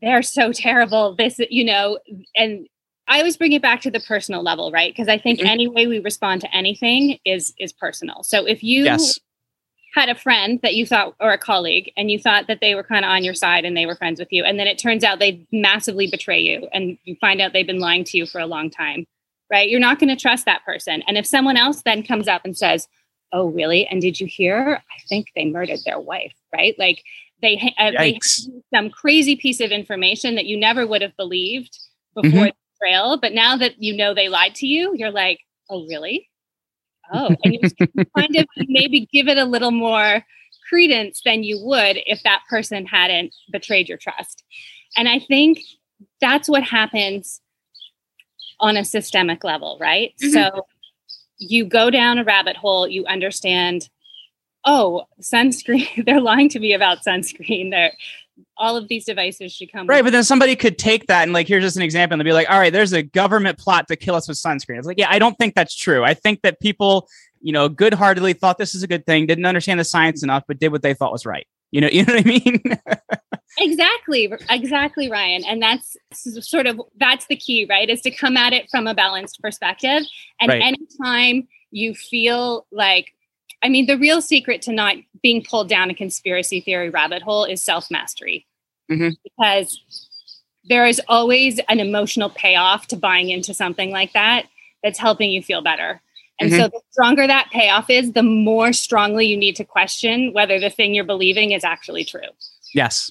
they're 0.00 0.22
so 0.22 0.52
terrible. 0.54 1.14
This, 1.14 1.38
you 1.50 1.64
know, 1.64 1.98
and 2.36 2.66
I 3.08 3.18
always 3.18 3.36
bring 3.36 3.52
it 3.52 3.60
back 3.60 3.80
to 3.82 3.90
the 3.90 4.00
personal 4.00 4.42
level, 4.42 4.70
right? 4.70 4.92
Because 4.92 5.08
I 5.08 5.18
think 5.18 5.40
mm-hmm. 5.40 5.48
any 5.48 5.66
way 5.66 5.86
we 5.86 5.98
respond 5.98 6.40
to 6.42 6.56
anything 6.56 7.18
is 7.24 7.52
is 7.58 7.72
personal. 7.72 8.22
So 8.22 8.46
if 8.46 8.62
you 8.62 8.84
yes. 8.84 9.18
had 9.94 10.08
a 10.08 10.14
friend 10.14 10.60
that 10.62 10.74
you 10.74 10.86
thought 10.86 11.14
or 11.18 11.32
a 11.32 11.38
colleague 11.38 11.90
and 11.96 12.10
you 12.10 12.18
thought 12.18 12.46
that 12.46 12.60
they 12.60 12.74
were 12.74 12.84
kind 12.84 13.04
of 13.04 13.10
on 13.10 13.24
your 13.24 13.34
side 13.34 13.64
and 13.64 13.76
they 13.76 13.86
were 13.86 13.96
friends 13.96 14.20
with 14.20 14.28
you, 14.30 14.44
and 14.44 14.58
then 14.58 14.68
it 14.68 14.78
turns 14.78 15.02
out 15.02 15.18
they 15.18 15.44
massively 15.50 16.06
betray 16.06 16.38
you 16.38 16.68
and 16.72 16.96
you 17.04 17.16
find 17.20 17.40
out 17.40 17.52
they've 17.52 17.66
been 17.66 17.80
lying 17.80 18.04
to 18.04 18.18
you 18.18 18.26
for 18.26 18.40
a 18.40 18.46
long 18.46 18.70
time 18.70 19.04
right? 19.50 19.68
You're 19.68 19.80
not 19.80 19.98
going 19.98 20.14
to 20.14 20.20
trust 20.20 20.44
that 20.44 20.64
person. 20.64 21.02
And 21.06 21.16
if 21.16 21.26
someone 21.26 21.56
else 21.56 21.82
then 21.82 22.02
comes 22.02 22.28
up 22.28 22.42
and 22.44 22.56
says, 22.56 22.88
"Oh, 23.32 23.48
really? 23.48 23.86
And 23.86 24.00
did 24.00 24.20
you 24.20 24.26
hear? 24.26 24.82
I 24.90 25.00
think 25.08 25.28
they 25.34 25.44
murdered 25.44 25.80
their 25.84 26.00
wife," 26.00 26.34
right? 26.52 26.74
Like 26.78 27.02
they 27.42 27.74
uh, 27.78 27.92
they 27.98 28.18
some 28.74 28.90
crazy 28.90 29.36
piece 29.36 29.60
of 29.60 29.70
information 29.70 30.34
that 30.34 30.46
you 30.46 30.58
never 30.58 30.86
would 30.86 31.02
have 31.02 31.16
believed 31.16 31.78
before 32.14 32.30
mm-hmm. 32.30 32.44
the 32.44 32.86
trail, 32.86 33.18
but 33.20 33.32
now 33.32 33.56
that 33.56 33.82
you 33.82 33.96
know 33.96 34.14
they 34.14 34.28
lied 34.28 34.54
to 34.56 34.66
you, 34.66 34.92
you're 34.96 35.10
like, 35.10 35.40
"Oh, 35.70 35.86
really?" 35.86 36.28
Oh, 37.12 37.34
and 37.42 37.54
you 37.54 37.60
kind 38.16 38.36
of 38.36 38.46
maybe 38.56 39.08
give 39.12 39.28
it 39.28 39.38
a 39.38 39.44
little 39.44 39.70
more 39.70 40.24
credence 40.68 41.22
than 41.24 41.42
you 41.42 41.58
would 41.62 41.98
if 42.06 42.22
that 42.22 42.42
person 42.48 42.84
hadn't 42.86 43.34
betrayed 43.50 43.88
your 43.88 43.98
trust. 43.98 44.44
And 44.96 45.08
I 45.08 45.18
think 45.18 45.60
that's 46.20 46.48
what 46.48 46.62
happens 46.62 47.40
on 48.60 48.76
a 48.76 48.84
systemic 48.84 49.44
level, 49.44 49.78
right? 49.80 50.14
Mm-hmm. 50.22 50.32
So 50.32 50.66
you 51.38 51.64
go 51.64 51.90
down 51.90 52.18
a 52.18 52.24
rabbit 52.24 52.56
hole, 52.56 52.86
you 52.86 53.06
understand, 53.06 53.88
oh, 54.64 55.04
sunscreen, 55.20 56.04
they're 56.06 56.20
lying 56.20 56.48
to 56.50 56.58
me 56.58 56.72
about 56.72 57.04
sunscreen. 57.04 57.70
They're 57.70 57.92
all 58.56 58.76
of 58.76 58.88
these 58.88 59.04
devices 59.04 59.52
should 59.52 59.70
come 59.72 59.86
right 59.86 60.04
but 60.04 60.12
then 60.12 60.22
somebody 60.22 60.54
could 60.54 60.78
take 60.78 61.06
that 61.06 61.22
and 61.22 61.32
like 61.32 61.48
here's 61.48 61.64
just 61.64 61.76
an 61.76 61.82
example 61.82 62.14
and 62.14 62.20
they'd 62.20 62.30
be 62.30 62.32
like 62.32 62.48
all 62.48 62.58
right 62.58 62.72
there's 62.72 62.92
a 62.92 63.02
government 63.02 63.58
plot 63.58 63.88
to 63.88 63.96
kill 63.96 64.14
us 64.14 64.28
with 64.28 64.36
sunscreen 64.36 64.78
it's 64.78 64.86
like 64.86 64.98
yeah 64.98 65.08
i 65.10 65.18
don't 65.18 65.36
think 65.38 65.54
that's 65.54 65.74
true 65.74 66.04
i 66.04 66.14
think 66.14 66.40
that 66.42 66.60
people 66.60 67.08
you 67.40 67.52
know 67.52 67.68
good-heartedly 67.68 68.32
thought 68.32 68.58
this 68.58 68.74
is 68.74 68.82
a 68.82 68.86
good 68.86 69.04
thing 69.06 69.26
didn't 69.26 69.46
understand 69.46 69.80
the 69.80 69.84
science 69.84 70.22
enough 70.22 70.44
but 70.46 70.58
did 70.58 70.70
what 70.70 70.82
they 70.82 70.94
thought 70.94 71.10
was 71.12 71.26
right 71.26 71.46
you 71.70 71.80
know 71.80 71.88
you 71.92 72.04
know 72.04 72.14
what 72.14 72.24
i 72.24 72.28
mean 72.28 72.62
exactly 73.56 74.32
exactly 74.50 75.10
ryan 75.10 75.44
and 75.44 75.62
that's 75.62 75.96
sort 76.12 76.66
of 76.66 76.80
that's 76.98 77.26
the 77.26 77.36
key 77.36 77.66
right 77.68 77.88
is 77.88 78.00
to 78.00 78.10
come 78.10 78.36
at 78.36 78.52
it 78.52 78.68
from 78.70 78.86
a 78.86 78.94
balanced 78.94 79.40
perspective 79.40 80.02
and 80.40 80.48
right. 80.50 80.62
anytime 80.62 81.48
you 81.70 81.94
feel 81.94 82.66
like 82.70 83.14
i 83.62 83.68
mean 83.68 83.86
the 83.86 83.96
real 83.96 84.20
secret 84.20 84.60
to 84.60 84.72
not 84.72 84.96
being 85.22 85.42
pulled 85.42 85.68
down 85.68 85.90
a 85.90 85.94
conspiracy 85.94 86.60
theory 86.60 86.90
rabbit 86.90 87.22
hole 87.22 87.44
is 87.44 87.62
self-mastery 87.62 88.46
mm-hmm. 88.90 89.10
because 89.24 89.82
there 90.64 90.86
is 90.86 91.00
always 91.08 91.58
an 91.68 91.80
emotional 91.80 92.28
payoff 92.28 92.86
to 92.86 92.96
buying 92.96 93.30
into 93.30 93.54
something 93.54 93.90
like 93.90 94.12
that 94.12 94.46
that's 94.82 94.98
helping 94.98 95.30
you 95.30 95.42
feel 95.42 95.62
better 95.62 96.00
and 96.40 96.50
mm-hmm. 96.50 96.60
so 96.60 96.68
the 96.68 96.80
stronger 96.90 97.26
that 97.26 97.48
payoff 97.50 97.88
is 97.88 98.12
the 98.12 98.22
more 98.22 98.72
strongly 98.72 99.26
you 99.26 99.36
need 99.36 99.56
to 99.56 99.64
question 99.64 100.32
whether 100.32 100.60
the 100.60 100.70
thing 100.70 100.94
you're 100.94 101.02
believing 101.02 101.52
is 101.52 101.64
actually 101.64 102.04
true 102.04 102.20
yes 102.74 103.10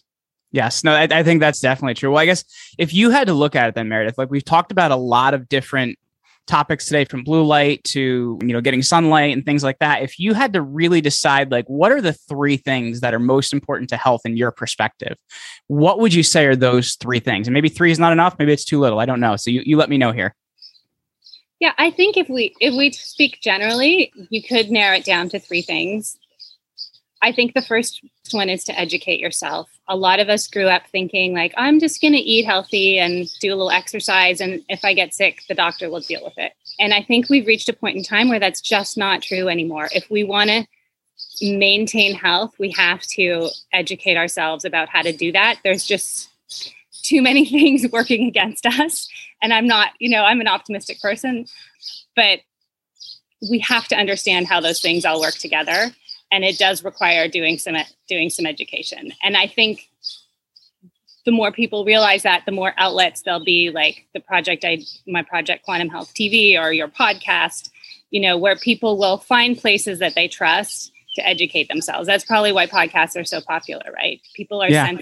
Yes, 0.58 0.84
no, 0.84 0.92
I, 0.92 1.04
I, 1.12 1.22
think 1.22 1.40
that's 1.40 1.60
definitely 1.60 1.94
true. 1.94 2.10
Well, 2.10 2.20
I 2.20 2.26
guess 2.26 2.44
if 2.80 2.92
you 2.92 3.12
had 3.12 3.28
to 3.28 3.34
look 3.36 3.56
at 3.56 3.70
it, 3.70 3.76
then 3.76 3.90
Meredith, 3.90 4.18
like 4.18 4.32
we've 4.32 4.44
talked 4.44 4.72
about 4.72 4.90
a 4.90 4.96
lot 4.96 5.36
of 5.36 5.48
different 5.48 6.00
topics 6.48 6.88
today, 6.88 7.06
from 7.06 7.24
blue 7.24 7.44
light 7.44 7.84
to 7.84 8.40
you 8.42 8.48
know 8.48 8.60
getting 8.60 8.82
sunlight 8.82 9.34
and 9.34 9.46
things 9.46 9.64
like 9.64 9.78
that. 9.78 10.02
If 10.02 10.18
you 10.18 10.34
had 10.34 10.54
to 10.54 10.64
really 10.64 11.00
decide, 11.00 11.52
like, 11.52 11.68
what 11.68 11.92
are 11.92 12.02
the 12.02 12.14
three 12.14 12.58
things 12.58 13.02
that 13.02 13.14
are 13.14 13.20
most 13.20 13.54
important 13.54 13.88
to 13.92 13.98
health 13.98 14.22
in 14.26 14.36
your 14.36 14.50
perspective, 14.50 15.16
what 15.68 16.00
would 16.00 16.12
you 16.12 16.24
say 16.24 16.48
are 16.48 16.56
those 16.56 16.96
three 16.96 17.20
things? 17.20 17.46
And 17.46 17.54
maybe 17.54 17.70
three 17.70 17.92
is 17.92 18.00
not 18.00 18.12
enough. 18.12 18.36
Maybe 18.40 18.52
it's 18.52 18.66
too 18.66 18.80
little. 18.80 19.00
I 19.00 19.06
don't 19.06 19.20
know. 19.20 19.36
So 19.36 19.52
you, 19.52 19.62
you 19.64 19.78
let 19.78 19.92
me 19.92 20.00
know 20.00 20.12
here. 20.12 20.34
Yeah, 21.60 21.74
I 21.78 21.92
think 21.92 22.18
if 22.18 22.30
we 22.30 22.56
if 22.60 22.74
we 22.74 22.92
speak 22.94 23.42
generally, 23.44 24.12
you 24.32 24.42
could 24.42 24.72
narrow 24.72 24.96
it 24.96 25.06
down 25.06 25.30
to 25.30 25.40
three 25.40 25.62
things. 25.62 26.18
I 27.22 27.32
think 27.32 27.54
the 27.54 27.62
first 27.62 28.02
one 28.32 28.50
is 28.50 28.64
to 28.66 28.80
educate 28.80 29.20
yourself. 29.20 29.70
A 29.88 29.96
lot 29.96 30.20
of 30.20 30.30
us 30.30 30.48
grew 30.48 30.68
up 30.68 30.84
thinking, 30.92 31.34
like, 31.34 31.54
I'm 31.58 31.80
just 31.80 32.02
going 32.02 32.14
to 32.14 32.20
eat 32.20 32.46
healthy 32.46 33.00
and 33.00 33.28
do 33.40 33.50
a 33.50 33.56
little 33.56 33.72
exercise. 33.72 34.40
And 34.40 34.64
if 34.70 34.86
I 34.86 34.94
get 34.94 35.14
sick, 35.14 35.42
the 35.48 35.56
doctor 35.56 35.90
will 35.90 36.02
deal 36.02 36.24
with 36.24 36.38
it. 36.38 36.54
And 36.80 36.94
I 36.94 37.02
think 37.02 37.30
we've 37.30 37.48
reached 37.48 37.70
a 37.70 37.74
point 37.74 37.98
in 37.98 38.04
time 38.04 38.30
where 38.30 38.40
that's 38.40 38.62
just 38.62 38.98
not 38.98 39.22
true 39.22 39.48
anymore. 39.48 39.90
If 39.92 40.10
we 40.10 40.24
want 40.24 40.50
to 40.50 40.68
maintain 41.42 42.16
health, 42.16 42.54
we 42.60 42.72
have 42.72 43.02
to 43.02 43.50
educate 43.74 44.18
ourselves 44.18 44.66
about 44.66 44.90
how 44.90 45.02
to 45.02 45.12
do 45.12 45.32
that. 45.32 45.60
There's 45.64 45.86
just 45.86 46.30
too 47.04 47.22
many 47.22 47.46
things 47.50 47.86
working 47.92 48.28
against 48.28 48.66
us. 48.66 49.08
And 49.42 49.54
I'm 49.54 49.68
not, 49.68 49.92
you 50.00 50.10
know, 50.10 50.24
I'm 50.24 50.42
an 50.42 50.48
optimistic 50.48 51.02
person, 51.02 51.46
but 52.16 52.40
we 53.50 53.60
have 53.60 53.88
to 53.88 53.96
understand 53.96 54.48
how 54.48 54.60
those 54.60 54.82
things 54.82 55.06
all 55.06 55.22
work 55.22 55.36
together 55.36 55.92
and 56.32 56.44
it 56.44 56.58
does 56.58 56.84
require 56.84 57.28
doing 57.28 57.58
some 57.58 57.76
doing 58.08 58.30
some 58.30 58.46
education. 58.46 59.12
And 59.24 59.38
i 59.38 59.48
think 59.48 59.90
the 61.26 61.32
more 61.32 61.52
people 61.52 61.84
realize 61.84 62.24
that 62.24 62.44
the 62.46 62.54
more 62.54 62.74
outlets 62.78 63.22
there'll 63.22 63.44
be 63.44 63.70
like 63.70 64.06
the 64.14 64.22
project 64.22 64.64
i 64.64 64.80
my 65.06 65.22
project 65.22 65.66
quantum 65.66 65.90
health 65.90 66.14
tv 66.14 66.58
or 66.58 66.72
your 66.72 66.88
podcast 66.88 67.70
you 68.12 68.22
know 68.22 68.38
where 68.38 68.56
people 68.56 68.98
will 68.98 69.18
find 69.18 69.58
places 69.58 70.00
that 70.00 70.16
they 70.16 70.30
trust 70.30 70.92
to 71.18 71.28
educate 71.28 71.68
themselves. 71.68 72.08
That's 72.08 72.24
probably 72.24 72.54
why 72.54 72.68
podcasts 72.68 73.20
are 73.20 73.26
so 73.26 73.42
popular 73.42 73.92
right? 73.94 74.22
People 74.36 74.62
are 74.64 74.70
yeah. 74.70 74.94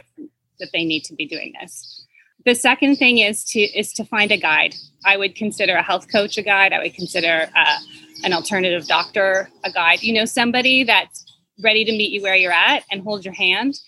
that 0.59 0.69
they 0.73 0.83
need 0.83 1.03
to 1.05 1.13
be 1.13 1.25
doing 1.27 1.53
this. 1.61 2.05
The 2.45 2.55
second 2.55 2.95
thing 2.95 3.19
is 3.19 3.43
to 3.45 3.59
is 3.59 3.93
to 3.93 4.05
find 4.05 4.31
a 4.31 4.37
guide. 4.37 4.75
I 5.03 5.17
would 5.17 5.35
consider 5.35 5.75
a 5.75 5.83
health 5.83 6.11
coach 6.11 6.37
a 6.37 6.41
guide. 6.41 6.73
I 6.73 6.79
would 6.79 6.93
consider 6.93 7.49
uh, 7.55 7.77
an 8.23 8.33
alternative 8.33 8.87
doctor, 8.87 9.49
a 9.63 9.71
guide, 9.71 10.01
you 10.03 10.13
know, 10.13 10.25
somebody 10.25 10.83
that's 10.83 11.25
ready 11.63 11.85
to 11.85 11.91
meet 11.91 12.11
you 12.11 12.21
where 12.21 12.35
you're 12.35 12.51
at 12.51 12.83
and 12.91 13.01
hold 13.01 13.23
your 13.25 13.33
hand. 13.33 13.79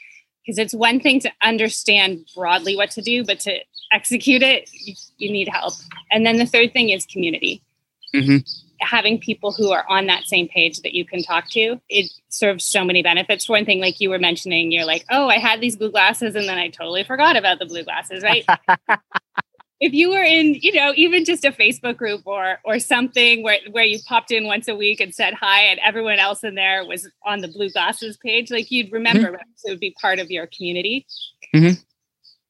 Because 0.45 0.59
it's 0.59 0.73
one 0.73 1.01
thing 1.01 1.19
to 1.21 1.31
understand 1.41 2.25
broadly 2.33 2.75
what 2.75 2.91
to 2.91 3.01
do, 3.01 3.25
but 3.25 3.39
to 3.41 3.59
execute 3.91 4.41
it, 4.41 4.69
you, 4.71 4.93
you 5.17 5.31
need 5.31 5.49
help. 5.49 5.73
And 6.09 6.25
then 6.25 6.37
the 6.37 6.45
third 6.45 6.71
thing 6.71 6.89
is 6.89 7.05
community. 7.05 7.61
Mm-hmm. 8.15 8.37
having 8.79 9.19
people 9.19 9.51
who 9.51 9.71
are 9.71 9.83
on 9.89 10.07
that 10.07 10.23
same 10.23 10.47
page 10.47 10.79
that 10.81 10.93
you 10.93 11.03
can 11.03 11.21
talk 11.21 11.49
to, 11.49 11.79
it 11.89 12.09
serves 12.29 12.63
so 12.63 12.85
many 12.85 13.03
benefits. 13.03 13.45
For 13.45 13.51
one 13.51 13.65
thing, 13.65 13.81
like 13.81 13.99
you 13.99 14.09
were 14.09 14.17
mentioning, 14.17 14.71
you're 14.71 14.85
like, 14.85 15.03
oh, 15.09 15.27
I 15.27 15.39
had 15.39 15.59
these 15.59 15.75
blue 15.75 15.91
glasses 15.91 16.33
and 16.33 16.47
then 16.47 16.57
I 16.57 16.69
totally 16.69 17.03
forgot 17.03 17.35
about 17.35 17.59
the 17.59 17.65
blue 17.65 17.83
glasses, 17.83 18.23
right? 18.23 18.45
if 19.79 19.93
you 19.93 20.09
were 20.09 20.23
in, 20.23 20.55
you 20.55 20.73
know, 20.73 20.91
even 20.95 21.23
just 21.23 21.45
a 21.45 21.51
Facebook 21.51 21.97
group 21.97 22.21
or 22.25 22.57
or 22.65 22.79
something 22.79 23.43
where 23.43 23.59
where 23.71 23.83
you 23.83 23.99
popped 24.07 24.31
in 24.31 24.45
once 24.45 24.67
a 24.67 24.75
week 24.75 24.99
and 24.99 25.13
said 25.13 25.33
hi, 25.33 25.61
and 25.61 25.79
everyone 25.85 26.19
else 26.19 26.43
in 26.43 26.55
there 26.55 26.85
was 26.85 27.07
on 27.25 27.41
the 27.41 27.47
blue 27.47 27.69
glasses 27.69 28.17
page, 28.17 28.49
like 28.49 28.71
you'd 28.71 28.91
remember, 28.91 29.27
mm-hmm. 29.27 29.35
right? 29.35 29.45
so 29.55 29.69
it 29.69 29.73
would 29.73 29.79
be 29.79 29.95
part 30.01 30.19
of 30.19 30.31
your 30.31 30.47
community. 30.47 31.05
Mm-hmm. 31.55 31.79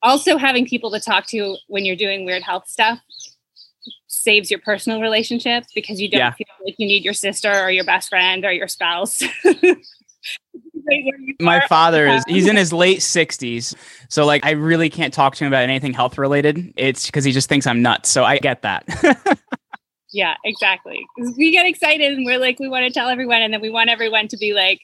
Also, 0.04 0.38
having 0.38 0.66
people 0.66 0.92
to 0.92 1.00
talk 1.00 1.26
to 1.28 1.58
when 1.68 1.84
you're 1.84 1.96
doing 1.96 2.24
weird 2.24 2.44
health 2.44 2.68
stuff 2.68 3.00
saves 4.08 4.50
your 4.50 4.60
personal 4.60 5.02
relationships 5.02 5.68
because 5.74 6.02
you 6.02 6.10
don't 6.10 6.20
yeah. 6.20 6.32
feel 6.32 6.48
like 6.66 6.76
you 6.78 6.88
need 6.88 7.04
your 7.04 7.14
sister 7.14 7.52
or 7.52 7.72
your 7.72 7.86
best 7.86 8.10
friend 8.10 8.46
or 8.46 8.52
your 8.52 8.68
spouse. 8.68 9.24
My 11.40 11.66
father 11.68 12.08
is 12.08 12.24
he's 12.28 12.48
in 12.48 12.56
his 12.56 12.72
late 12.74 13.00
60s. 13.00 13.76
So 14.10 14.26
like 14.26 14.46
I 14.46 14.52
really 14.52 14.90
can't 14.90 15.14
talk 15.14 15.36
to 15.36 15.44
him 15.44 15.50
about 15.50 15.64
anything 15.64 15.94
health 15.94 16.18
related. 16.18 16.74
It's 16.78 17.06
because 17.06 17.24
he 17.24 17.32
just 17.32 17.50
thinks 17.50 17.68
I'm 17.68 17.82
nuts. 17.82 18.10
So 18.10 18.24
I 18.24 18.38
get 18.38 18.62
that. 18.62 18.86
yeah, 20.12 20.36
exactly. 20.44 21.06
We 21.38 21.52
get 21.52 21.66
excited 21.66 22.14
and 22.14 22.26
we're 22.26 22.40
like 22.40 22.60
we 22.60 22.70
want 22.70 22.86
to 22.86 22.92
tell 22.92 23.10
everyone 23.10 23.42
and 23.42 23.54
then 23.54 23.62
we 23.62 23.70
want 23.70 23.90
everyone 23.90 24.28
to 24.30 24.38
be 24.38 24.54
like 24.54 24.80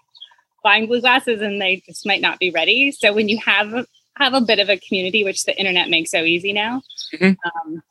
buying 0.64 0.88
blue 0.88 1.02
glasses 1.02 1.42
and 1.42 1.62
they 1.62 1.84
just 1.86 2.06
might 2.06 2.22
not 2.22 2.40
be 2.40 2.52
ready. 2.52 2.92
So 2.92 3.14
when 3.14 3.30
you 3.30 3.38
have 3.40 3.86
have 4.18 4.34
a 4.34 4.42
bit 4.42 4.60
of 4.60 4.70
a 4.70 4.78
community, 4.78 5.24
which 5.24 5.46
the 5.46 5.58
internet 5.58 5.90
makes 5.90 6.12
so 6.12 6.24
easy 6.24 6.54
now, 6.54 6.82
mm-hmm. 7.14 7.34
um, 7.46 7.82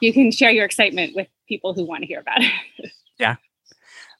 you 0.00 0.12
can 0.12 0.30
share 0.30 0.50
your 0.50 0.64
excitement 0.64 1.14
with 1.14 1.28
people 1.48 1.74
who 1.74 1.84
want 1.84 2.02
to 2.02 2.06
hear 2.06 2.20
about 2.20 2.42
it. 2.42 2.90
yeah. 3.18 3.36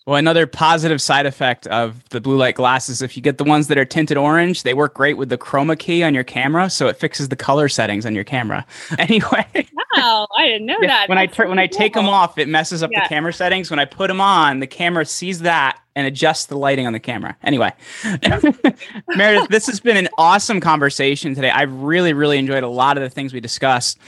Well, 0.04 0.16
another 0.16 0.48
positive 0.48 1.00
side 1.00 1.26
effect 1.26 1.68
of 1.68 2.08
the 2.08 2.20
blue 2.20 2.36
light 2.36 2.56
glasses, 2.56 3.02
if 3.02 3.16
you 3.16 3.22
get 3.22 3.38
the 3.38 3.44
ones 3.44 3.68
that 3.68 3.78
are 3.78 3.84
tinted 3.84 4.16
orange, 4.16 4.64
they 4.64 4.74
work 4.74 4.94
great 4.94 5.16
with 5.16 5.28
the 5.28 5.38
chroma 5.38 5.78
key 5.78 6.02
on 6.02 6.12
your 6.12 6.24
camera, 6.24 6.68
so 6.70 6.88
it 6.88 6.96
fixes 6.96 7.28
the 7.28 7.36
color 7.36 7.68
settings 7.68 8.04
on 8.04 8.14
your 8.14 8.24
camera. 8.24 8.66
Anyway, 8.98 9.46
wow, 9.96 10.26
I 10.36 10.46
didn't 10.46 10.66
know 10.66 10.76
that. 10.80 11.08
When 11.08 11.16
That's 11.16 11.38
I 11.38 11.46
when 11.46 11.58
I 11.58 11.66
take 11.66 11.94
them 11.94 12.08
off, 12.08 12.38
it 12.38 12.48
messes 12.48 12.82
up 12.82 12.90
yeah. 12.92 13.02
the 13.02 13.08
camera 13.08 13.32
settings. 13.32 13.70
When 13.70 13.80
I 13.80 13.84
put 13.84 14.08
them 14.08 14.20
on, 14.20 14.60
the 14.60 14.66
camera 14.66 15.04
sees 15.04 15.40
that 15.40 15.78
and 15.96 16.06
adjusts 16.06 16.46
the 16.46 16.56
lighting 16.56 16.86
on 16.86 16.92
the 16.92 17.00
camera. 17.00 17.36
Anyway, 17.42 17.72
Meredith, 19.08 19.48
this 19.48 19.66
has 19.66 19.80
been 19.80 19.96
an 19.96 20.08
awesome 20.18 20.60
conversation 20.60 21.34
today. 21.34 21.50
I've 21.50 21.72
really, 21.72 22.12
really 22.12 22.38
enjoyed 22.38 22.62
a 22.62 22.68
lot 22.68 22.96
of 22.96 23.02
the 23.02 23.10
things 23.10 23.32
we 23.32 23.40
discussed 23.40 23.98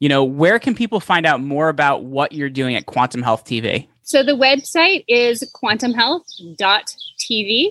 you 0.00 0.08
know, 0.08 0.24
where 0.24 0.58
can 0.58 0.74
people 0.74 0.98
find 0.98 1.24
out 1.24 1.40
more 1.40 1.68
about 1.68 2.02
what 2.02 2.32
you're 2.32 2.50
doing 2.50 2.74
at 2.74 2.86
Quantum 2.86 3.22
Health 3.22 3.44
TV? 3.44 3.86
So 4.02 4.22
the 4.22 4.32
website 4.32 5.04
is 5.08 5.50
quantumhealth.tv. 5.54 7.70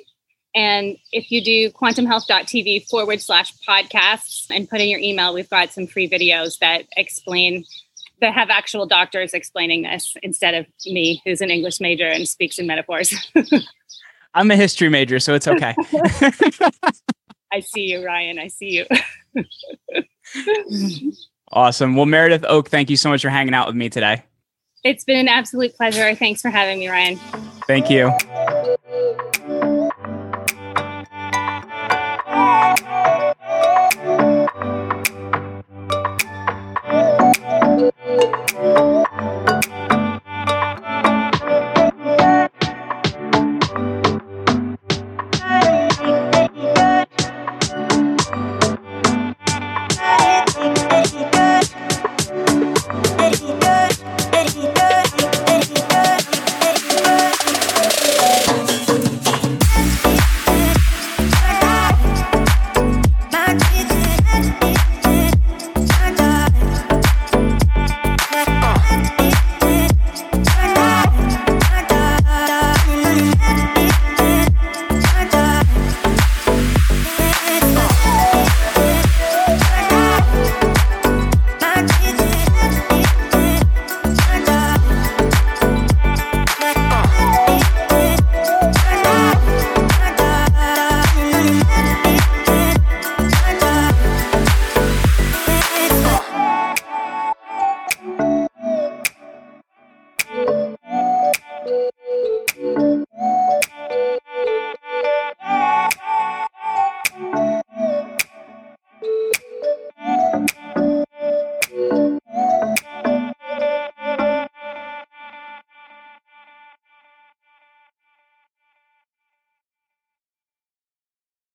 And 0.54 0.98
if 1.12 1.32
you 1.32 1.44
do 1.44 1.72
quantumhealth.tv 1.72 2.88
forward 2.88 3.22
slash 3.22 3.54
podcasts 3.68 4.48
and 4.50 4.70
put 4.70 4.82
in 4.82 4.90
your 4.90 5.00
email, 5.00 5.34
we've 5.34 5.50
got 5.50 5.72
some 5.72 5.88
free 5.88 6.10
videos 6.10 6.60
that 6.60 6.86
explain, 6.98 7.64
that 8.20 8.34
have 8.34 8.50
actual 8.50 8.86
doctors 8.86 9.34
explaining 9.34 9.84
this 9.84 10.16
instead 10.24 10.54
of 10.54 10.66
me, 10.86 11.22
who's 11.26 11.42
an 11.42 11.52
English 11.52 11.80
major 11.80 12.08
and 12.08 12.28
speaks 12.28 12.60
in 12.60 12.68
metaphors. 12.68 13.14
I'm 14.34 14.52
a 14.52 14.56
history 14.56 14.90
major, 14.90 15.20
so 15.20 15.34
it's 15.34 15.48
okay. 15.48 15.76
I 17.54 17.60
see 17.60 17.92
you, 17.92 18.06
Ryan. 18.06 18.40
I 18.40 18.48
see 18.48 18.86
you. 19.36 21.12
Awesome. 21.54 21.96
Well, 21.96 22.06
Meredith 22.06 22.46
Oak, 22.48 22.70
thank 22.70 22.90
you 22.90 22.96
so 22.96 23.10
much 23.10 23.22
for 23.22 23.30
hanging 23.30 23.54
out 23.54 23.68
with 23.68 23.76
me 23.76 23.90
today. 23.90 24.24
It's 24.84 25.04
been 25.04 25.20
an 25.20 25.28
absolute 25.28 25.76
pleasure. 25.76 26.16
Thanks 26.16 26.42
for 26.42 26.50
having 26.50 26.80
me, 26.80 26.90
Ryan. 26.90 27.18
Thank 27.68 27.90
you. 27.90 28.12